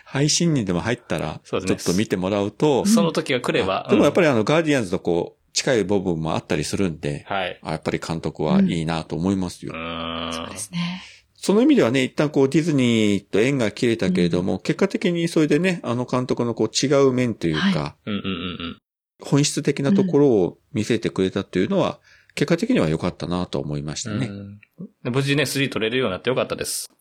[0.06, 3.84] 配信にでも入ったら、ちょっと見てもらうと、その時が来れば。
[3.88, 7.60] り、でもやっぱりあの、ガーディアンズとこう、近い部分もあったりするんで、はい。
[7.64, 9.72] あやっぱり監督はいいなと思いますよ。
[9.74, 10.34] うーん。
[10.34, 11.02] そうですね。
[11.36, 18.82] その意味ではね、一旦こうディズニーと縁が切れたけれども、結果的にそれでね、あの監督のこう違う面というか、はうんうんうん
[19.22, 22.00] 本質的なところを見せてくれたというのは、
[22.36, 24.20] 結果的には良かったなと思いましたうん。
[24.20, 24.28] ね。
[24.28, 24.60] うん
[25.04, 26.92] で無事ね、3取れるようになってよかったです。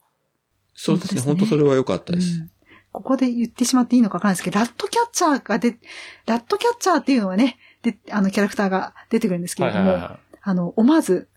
[0.74, 2.38] そうですね、本当ねそれは良かったです。
[2.38, 2.50] うん
[2.94, 5.78] ここで言ってしまっていいのかわからないですけど、ラットキャッチャーがで、
[6.26, 11.28] ラットキャッチャーっていうのがね、で、あのキャラクターが出てくるんですけれども、はあの、思わず、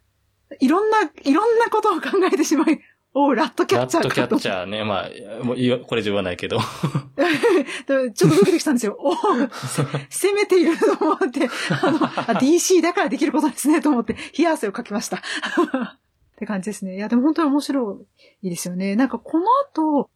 [0.59, 2.79] いろんな、いろんなことを考えてしまい、
[3.15, 4.35] おうラットキャッラットキャチャーかと。
[4.35, 5.55] ッチャーね、まあ、もう
[5.87, 6.59] これ以上言わないけど。
[7.87, 8.95] で ちょっとドキドキしたんですよ。
[8.99, 9.49] お攻
[10.35, 11.49] めていると思って、
[11.81, 15.17] あの、あ DC だからできることですね、と思って、冷や汗をかきました。
[15.17, 15.19] っ
[16.37, 16.95] て感じですね。
[16.95, 18.05] いや、でも本当に面白
[18.43, 18.95] いですよね。
[18.95, 20.11] なんかこの後、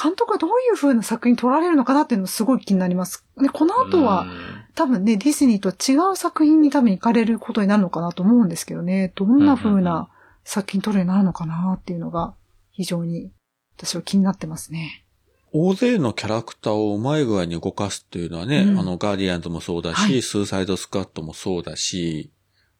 [0.00, 3.24] 監督がどういう風な作品撮られるのかなっていうのもすごい気になります。
[3.40, 4.26] で、この後は、
[4.74, 9.12] 多分ね、ディズニーと違う作品に多分行かれることになるのかなと思うんですけどね。
[9.14, 10.08] どんな風うんうんうんな
[10.44, 12.34] 作品撮るようになるのかなっていうのが、
[12.72, 13.30] 非常に
[13.76, 15.04] 私は気になってますね。
[15.52, 22.32] 大勢のキャラクターをうまい具合に動かすっていうのはね、うんあの、ガーディアンズもそうだし、はいスーサイドスクワットもそうだし、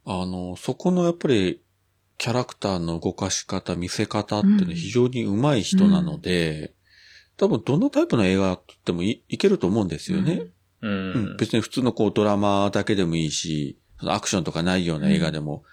[0.05, 1.61] あの、そこのやっぱり、
[2.19, 6.75] キャラクターの動かし方、見せ方っていうのは非常に上手い人なので、
[7.37, 10.47] 多分どのタイプの映画ってもいいけると思うんですよね。
[10.80, 11.37] ううんん。
[11.37, 15.64] 別に普通のこうドラマだけでもいいし、そのアクションとかないような映画でも、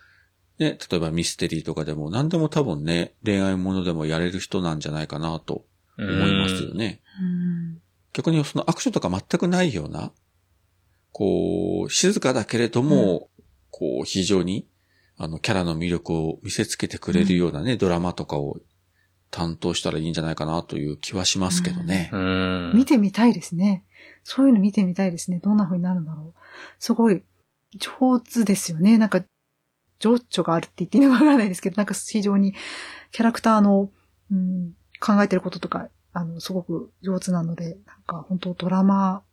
[0.58, 5.66] ね、例えばミステリーとかでも何でも多分ね、恋愛ものでもやれる人なんじゃないかなと
[5.98, 7.02] 思いますよね。
[7.20, 7.82] うん
[8.14, 10.12] 逆にそのアクションとか全くないような、
[11.12, 13.30] こう、静かだけれども、
[13.70, 14.68] こう、非常に、
[15.18, 18.58] あの、キャラの魅力を見せつけてくれるようなね、ドラマとかを
[19.32, 22.10] 担当したらいいんじゃないかなという気はしますけどね。
[22.14, 22.72] うん。
[22.76, 23.86] 見てみたいですね。
[24.24, 25.40] そういうの見てみたいですね。
[25.40, 26.40] どんな風になるんだろう。
[26.80, 27.24] すごい
[27.78, 28.98] 上手ですよね。
[28.98, 29.24] なんか、
[30.00, 32.54] 情緒があるって言っていいのかわからないですけど、なんか非常に
[33.12, 33.90] キャラクターの、
[34.32, 39.24] うん、考えてることとか、あの、すごく上手なので、なんか本当ドラマ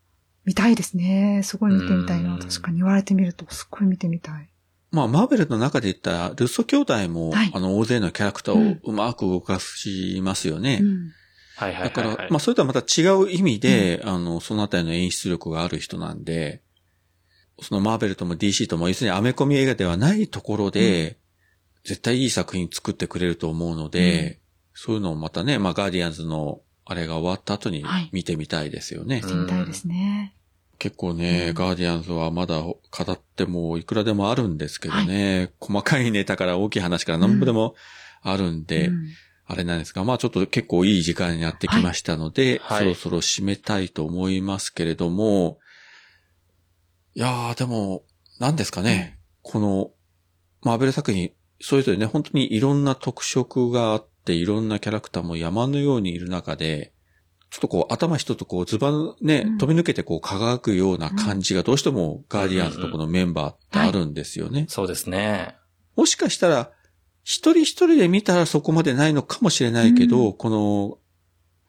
[0.45, 1.41] 見たいですね。
[1.43, 2.35] すごい見てみたいな。
[2.35, 4.49] うん確かに言われてみると、すっごい見てみたい。
[4.91, 10.79] まあ、マーベルの中で言ったら、ルッソ兄弟も、はいあの、大勢のキャラクターをうまく動かしますよね。
[10.81, 11.13] うん。
[11.57, 12.31] はいはいだから、はいはい。
[12.31, 16.63] まあ、それとはまた違う意味で、あの、そのあたりの演出力がある人なんで、
[17.61, 21.19] そのマーベルとも DC とも、要するにアメコミ映画ではないところで、
[21.85, 24.41] 絶対いい作品作ってくれると思うので、
[24.75, 29.21] そういうのをまたね、まあ、ガーディアンズのあれが終わった後にはい見てみたいですよね。
[29.25, 30.35] 見てみたいですね。
[30.79, 31.55] 結構ね、うん。
[31.55, 32.77] ガーディアンズはまだ語
[33.11, 37.75] ってもいくらでもあるんですけどね、細かいネタから大きい話から何ぼでも
[38.23, 39.09] あるんで、うん。
[39.51, 42.79] あれなんですが、まあちょっと結構いい時間になってきましたので、はい。
[42.81, 45.59] そろそろ締めたいと思いますけれども、
[47.15, 48.05] いやーでも、
[48.39, 49.91] 何ですかね、この、
[50.63, 56.93] マーベル作品、それぞれね、本当にいろんな特色があって、いろんなキャラクターも山のようにいる中で、
[57.51, 64.67] ちょっとこう頭一つこうズバンね、うん飛び抜けてこう輝くような感じがどうしてもガーディアンズとこのメンバーってあるんですよね。
[64.69, 65.57] そうですね。
[65.97, 66.71] もしかしたら、
[67.25, 70.99] 一人一人で見たらそこまでないのかもしれないけど、うこの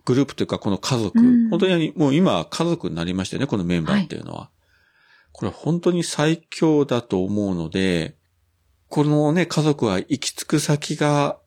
[0.05, 4.49] グループというかこの家族、うん本当にもう今家族になりましたよね、このメンバーっていうのは。
[5.31, 8.17] これ本当に最強だと思うので、
[8.87, 11.39] このね、家族は行き着く先が、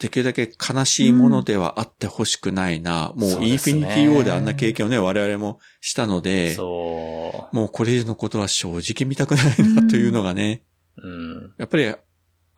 [0.00, 3.12] できるだけ悲しいものではあってほしくないな。
[3.14, 10.64] ううですねインフィニティウォーであんな経験をね、我々もしたので、そもうこれ以上のことは正直見たくないなというのがね、
[10.96, 11.06] う。
[11.06, 11.54] うん。
[11.58, 11.94] やっぱり、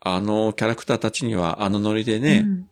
[0.05, 2.67] あのキャラクターたちにはあのノリでね、うん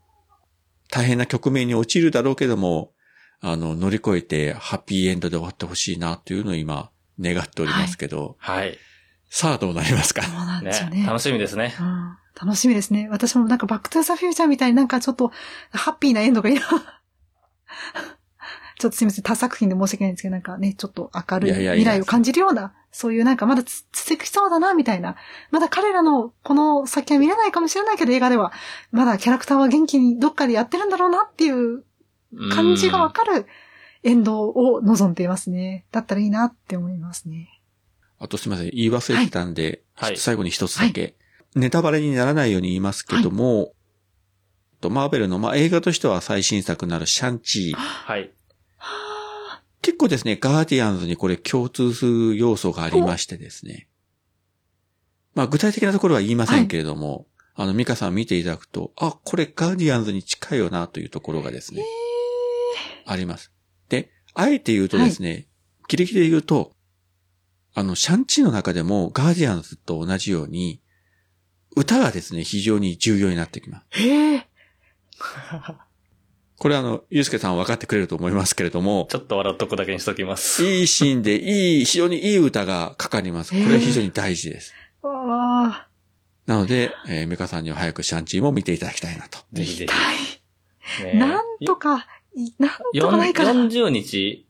[0.94, 2.92] 大変な局面に陥るだろうけども、
[3.40, 8.78] あの、乗り越えてハッピーエンドで終わってほしいなというのを今、願っておりますけど、はい。
[9.30, 10.24] さあどうなりますか？
[10.24, 11.04] そうなんですよね。
[11.04, 11.06] ね。
[11.08, 11.74] 楽しみですね。
[11.80, 13.08] うん楽しみですね。
[13.10, 15.32] 私もなんかバックトゥーザフューチャーみたいになんかちょっと
[15.72, 16.62] ハッピーなエンドがいいな。
[18.80, 19.24] ちょっとすみません。
[19.24, 25.18] 他作品で申し訳ないんですけど、なんかね、ちょっと明るい未来を感じるような、そういうなんかまだつ続きそうだな、みたいな。
[25.52, 28.52] まだ彼らのこの先は見れないかもしれないけど、映画では、
[28.92, 31.84] まだキャラクターは元気にどっかでやってるんだろうなっていう
[32.52, 33.46] 感じがわかる
[34.02, 35.86] エンドを望んでいますね。
[35.92, 37.62] だったらいいなって思いますね。
[38.18, 41.16] あとすみません、言い忘れてたんで、はい最後に一つだけ、
[41.56, 43.74] ネタバレにならないように言いますけども、
[44.80, 47.76] とマーベルの、まあ、映画としては最新作になるシャンチー。
[47.76, 48.32] はい。
[49.82, 53.88] 結構ですね、ガーディアンズにこれ共通する要素がありましてですね。
[55.34, 61.84] まあ具体的なところは言いませんけれども、あの、ミカさん見ていただくと、あ、これガーディアンズに近いよなというところがですね、
[63.06, 63.52] あります。
[63.90, 65.48] で、あえて言うとですね、
[65.88, 66.74] ギリギリで言うと、
[67.74, 70.82] あの、シャンチーの中でもガーディアンズと同じように、
[71.76, 74.02] 歌がですね、非常に重要になってきます。
[74.02, 74.48] へえ。
[76.58, 80.64] これあの、ゆうすけさんは分かってくれると思いますけれども、ちょっと笑っとくだけにしときます。
[80.64, 83.52] いいシーンで、いい、非常にいい歌がかかります。
[83.52, 84.74] これは非常に大事です。
[85.02, 85.88] わあ、
[86.46, 89.40] なので、えー、メカさんには早くシャンチーも見ていただきたいなと。
[89.54, 91.16] ぜひぜ痛ひ。
[91.16, 91.18] い。
[91.18, 92.06] なんとか、
[92.36, 93.54] いなんとかないかな。
[93.54, 94.46] 40日、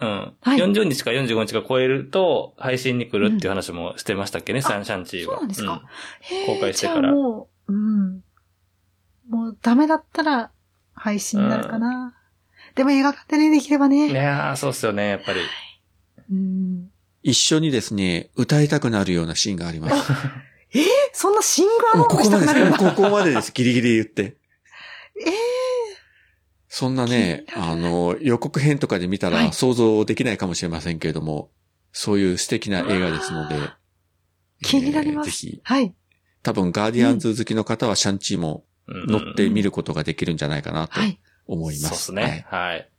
[0.00, 0.32] うん。
[0.40, 5.36] はい40日か45日か超えると配信に来るっていう話もしてましたっけね、サンシャンチーは。
[5.36, 5.82] そうなんですか
[6.20, 8.24] へえ公開してからもう、うん。
[9.28, 10.50] もうダメだったら
[10.94, 12.14] 配信になるかな。
[12.74, 13.92] でも映画館でね、できればうん。
[13.94, 14.12] いね。
[14.14, 15.40] やー、そうっすよね、やっぱり。
[16.30, 16.90] うん。
[17.22, 20.12] 一緒にですね、歌いたくなるようなシーンがあります。
[21.12, 22.78] そんなシングルもうこしたこまでです。
[22.78, 23.52] ここまでです。
[23.52, 24.22] ギリギリ言って。
[24.22, 25.32] ええ
[26.76, 31.52] そんなね、あの、予告編とかで見たはいら想像できないかもしれませんけれども、
[31.92, 33.54] そういう素敵な映画ですので、
[34.60, 35.28] 気になります。
[35.28, 35.94] えーぜひ、はい。
[36.42, 41.20] 多分ガーディアンズ好きの方はシャンチーもうん乗って見ることができるんじゃないかなとはい。
[41.46, 41.88] 思います。
[41.90, 42.44] そうっすね。
[42.48, 42.90] はい。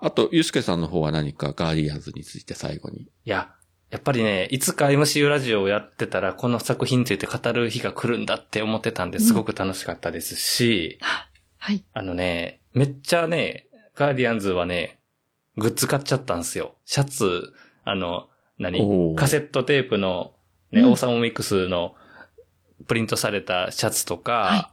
[0.00, 3.02] あと、ゆうすけさんの方は何かガーディアンズについて最後に。
[3.02, 3.50] いや、
[3.90, 10.98] やっぱりね、いつか MCU ラジオをやってたら、この作品について語る日が来るんだって思ってたんで、すごく楽しかったですし、
[11.64, 11.82] はい。
[11.94, 14.98] あのね、めっちゃね、ガーディアンズはね、
[15.56, 16.74] グッズ買っちゃったんですよ。
[16.84, 17.54] シャツ、
[17.86, 20.34] あの、何カセットテープの、
[20.72, 21.94] ね、うんオーサムミックスの
[22.86, 24.70] プリントされたシャツとか、は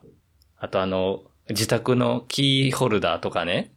[0.57, 3.71] あとあの、自宅のキーホルダーとかね。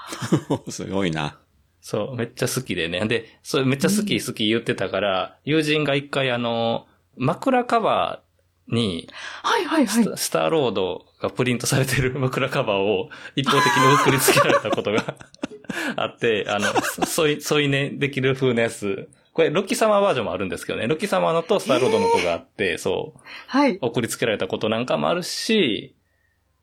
[0.68, 1.38] すごいな。
[1.80, 3.06] そう、めっちゃ好きでね。
[3.06, 6.86] で、それめっちゃ好き好き言ってたから、友人が一回あの、
[7.16, 9.08] 枕カバーに
[9.42, 10.04] はいはいはい。
[10.18, 15.16] スターロードがプリントされてる 枕カバーを一方的に送りつけられたことが
[15.96, 16.66] あって、あの、
[17.06, 19.08] 添い、添い寝できる風なやつ。
[19.32, 20.86] これ、ロッキー様バージョンもあるんですけどね。
[20.86, 23.78] ロッキー様のとスターロードの子があって、そう、はい。
[23.80, 25.94] 送りつけられたことなんかもあるし、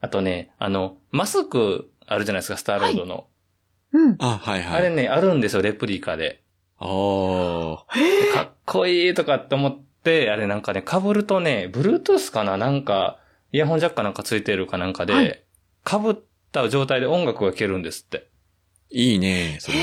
[0.01, 3.28] あとね、あの、マスクあるじゃないですか、スターロードの。
[3.91, 4.16] うん。
[4.20, 4.80] あ、はいはい。
[4.80, 6.43] あれね、あるんですよ、レプリカで。
[6.78, 8.34] あーへえ。
[8.34, 13.18] かっこいいとかって思って、あれなんかね、被るとね、Bluetooth かななんか、
[13.52, 15.45] イヤホンジャックかなんかついてるかなんかはで、
[15.88, 16.16] 被っ
[16.52, 18.30] た状態で音楽が聴けるんですって。
[18.91, 19.78] いいね、それ。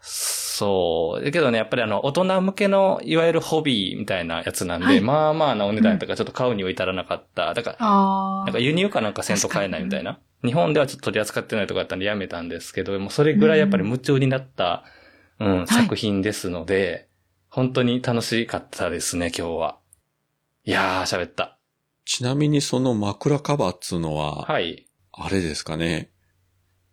[0.00, 1.24] そう。
[1.24, 7.54] だけどね、やっぱりあの、大人向けの、いわゆるホビーみたいなやつなんで、はいまあまあなお値段とかちょっと買うには至らなかった。
[7.54, 10.18] だから、あなんか輸入かなんかせんと買えないみたいな。
[10.44, 14.84] 日本ではちょっと取り扱ってないとかだったんでやめたんですけど、もうそれぐらいやっぱり夢中になった、
[15.40, 17.08] うん、作品ですので、
[17.48, 19.78] 本当に楽しかったですね、今日は。
[20.64, 21.58] いやー、喋った。
[22.04, 24.86] ちなみにその枕カバーっつうのは、はい。
[25.12, 26.10] あれですかね。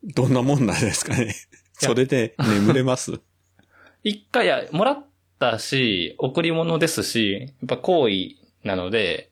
[0.03, 1.35] どんなもんなんですかね。
[1.73, 3.19] それで眠れます？
[4.03, 5.05] 一回や、もらっ
[5.39, 9.31] たし、贈り物ですし、やっぱ好意なので、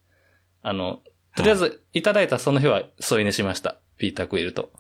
[0.61, 1.01] あの、
[1.35, 3.79] とりあえず、いただいたその日は添い寝しました。
[3.97, 4.71] ピーター・クイルと。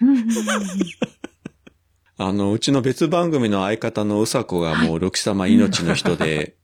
[2.16, 6.56] あの、うちの別番組の相方のうさこがもうロキ様命の人で、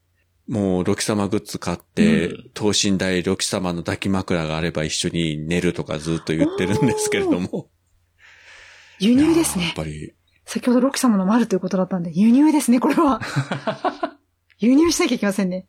[0.51, 7.69] もうロキ様グッズ買って、うん等身大ロキ様の抱き枕があれば一緒に寝るとかずっと言ってるんですけれども。
[8.99, 9.75] 輸入ですねいややっ。
[9.77, 10.13] ぱり、
[10.45, 13.21] 先ほどロキ様のもあるということだったんで、輸入ですね、これは。
[14.59, 15.67] 輸入しなきゃいけませんね。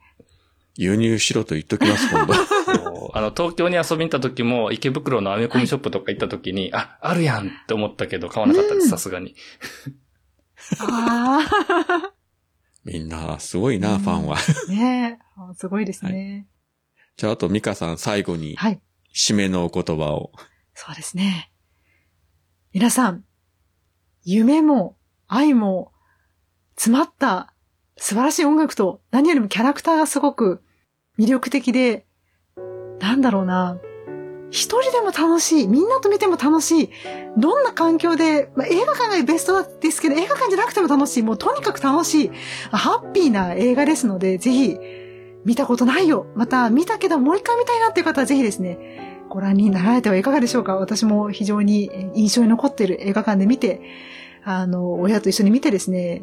[0.77, 2.35] 輸入しろと言っときます、今度。
[3.15, 9.37] あの、東京に遊びに行った時も、池袋のアメコミショップとか行った時に、あ、あるやんって思ったけど、買わなかったです、うんさすがに。
[10.81, 12.13] あ
[12.85, 14.37] みんな、すごいな、うんファンは。
[14.37, 14.73] あ。
[14.73, 15.19] ね
[15.57, 16.49] すごいですね。
[17.17, 18.81] じゃあ、あと、ミカさん、最後に、はい。
[19.15, 20.33] 締めのお言葉を。
[20.75, 21.53] そうですね。
[22.73, 23.25] 皆さん、
[24.25, 24.97] 夢も
[25.29, 25.93] 愛も
[26.77, 27.55] 詰まった
[27.97, 30.63] 素晴らしい音楽と何よりもキャラクターがすごく
[31.19, 32.07] 魅力的で、
[32.99, 33.79] なんだろうな。
[34.53, 35.67] 一人でも楽しい。
[35.67, 36.91] みんなと見ても楽しい。
[37.39, 41.23] どんな環境で、まあ、映画館がベストですけど、映画館じゃなくても楽しい。
[41.23, 42.31] もうとにかく楽しい。
[42.71, 44.77] ハッピーな映画ですので、ぜひ、
[45.47, 46.27] 見たことないよ。
[46.37, 53.81] また、見たけどもう一回見たいなっていう方はぜひですね、ご覧になられてはいかがでしょうか私も非常に印象に残っている映画館で見て、
[54.45, 56.23] あの、親と一緒に見てですね、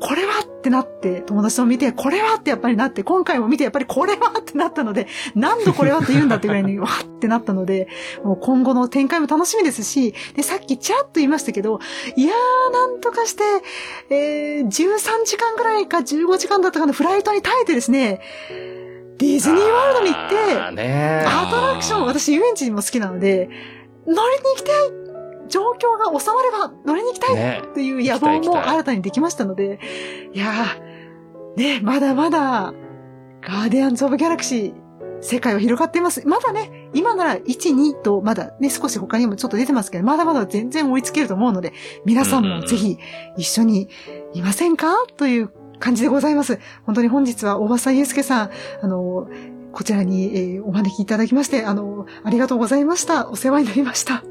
[0.00, 7.86] これはってなって、友達と見て、これはってやっぱりなって、今回も見て、やっぱりこれはってなったので、何度これはって言うんだってぐらいに、 わってなったので、
[8.24, 11.80] もう今後の展開も楽しみですし、で、さっきちらっと言いましたけど、
[12.16, 13.44] いやー、なんとかして、
[14.08, 18.20] えー、13時間ぐらいか15時間だったかのフライトに耐えてですね、
[19.18, 20.36] ディズニーワールドに行って、
[21.26, 23.50] アトラクション、私遊園地も好きなので、
[24.06, 25.09] 乗りに行きたい
[25.50, 29.78] 状況が収まれば乗りに行きたいねっていう野望も新たにできましたので、
[30.32, 32.72] いやー、ね、まだまだ、
[33.42, 34.74] ガーディアンズ・オブ・ギャラクシー、
[35.22, 36.26] 世界は広がっています。
[36.26, 41.74] まだね、今なら1、2と、まだね、少し他にもちょっと出てますけど、まだまだ全然追いつけると思うので、
[42.06, 42.98] 皆さんもぜひ
[43.36, 43.88] 一緒に
[44.32, 44.94] いませんか？
[45.16, 46.58] という感じでございます。
[46.86, 48.50] 本当に本日は大場さん、ゆうすけさん、
[48.82, 49.28] あの、
[49.72, 53.28] こちらに、えーお招きいただきまして、あの、ありがとうございました。
[53.28, 54.22] お世話になりました。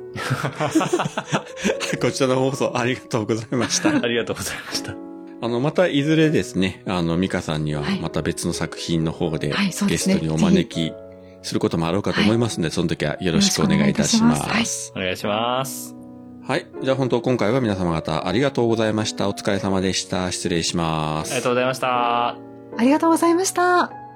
[2.01, 3.89] こちらの放送ありがとうございました。
[3.89, 4.95] ありがとうございました。
[5.41, 10.93] あの、またいずれですね、あの、ミカさんにははいまた別の作品の方ではいゲストにお招き
[11.41, 14.91] することもあろうかと思いますので、その時はよろしくお願いいたします。
[14.95, 15.95] お願いします。
[16.45, 16.65] はい。
[16.81, 19.29] じゃあ本当今回は皆様方ありがとうございました。
[19.29, 20.31] お疲れ様でした。
[20.31, 21.31] 失礼します。
[21.31, 22.27] ありがとうございました。
[22.29, 22.37] あ
[22.79, 24.09] りがとうございました。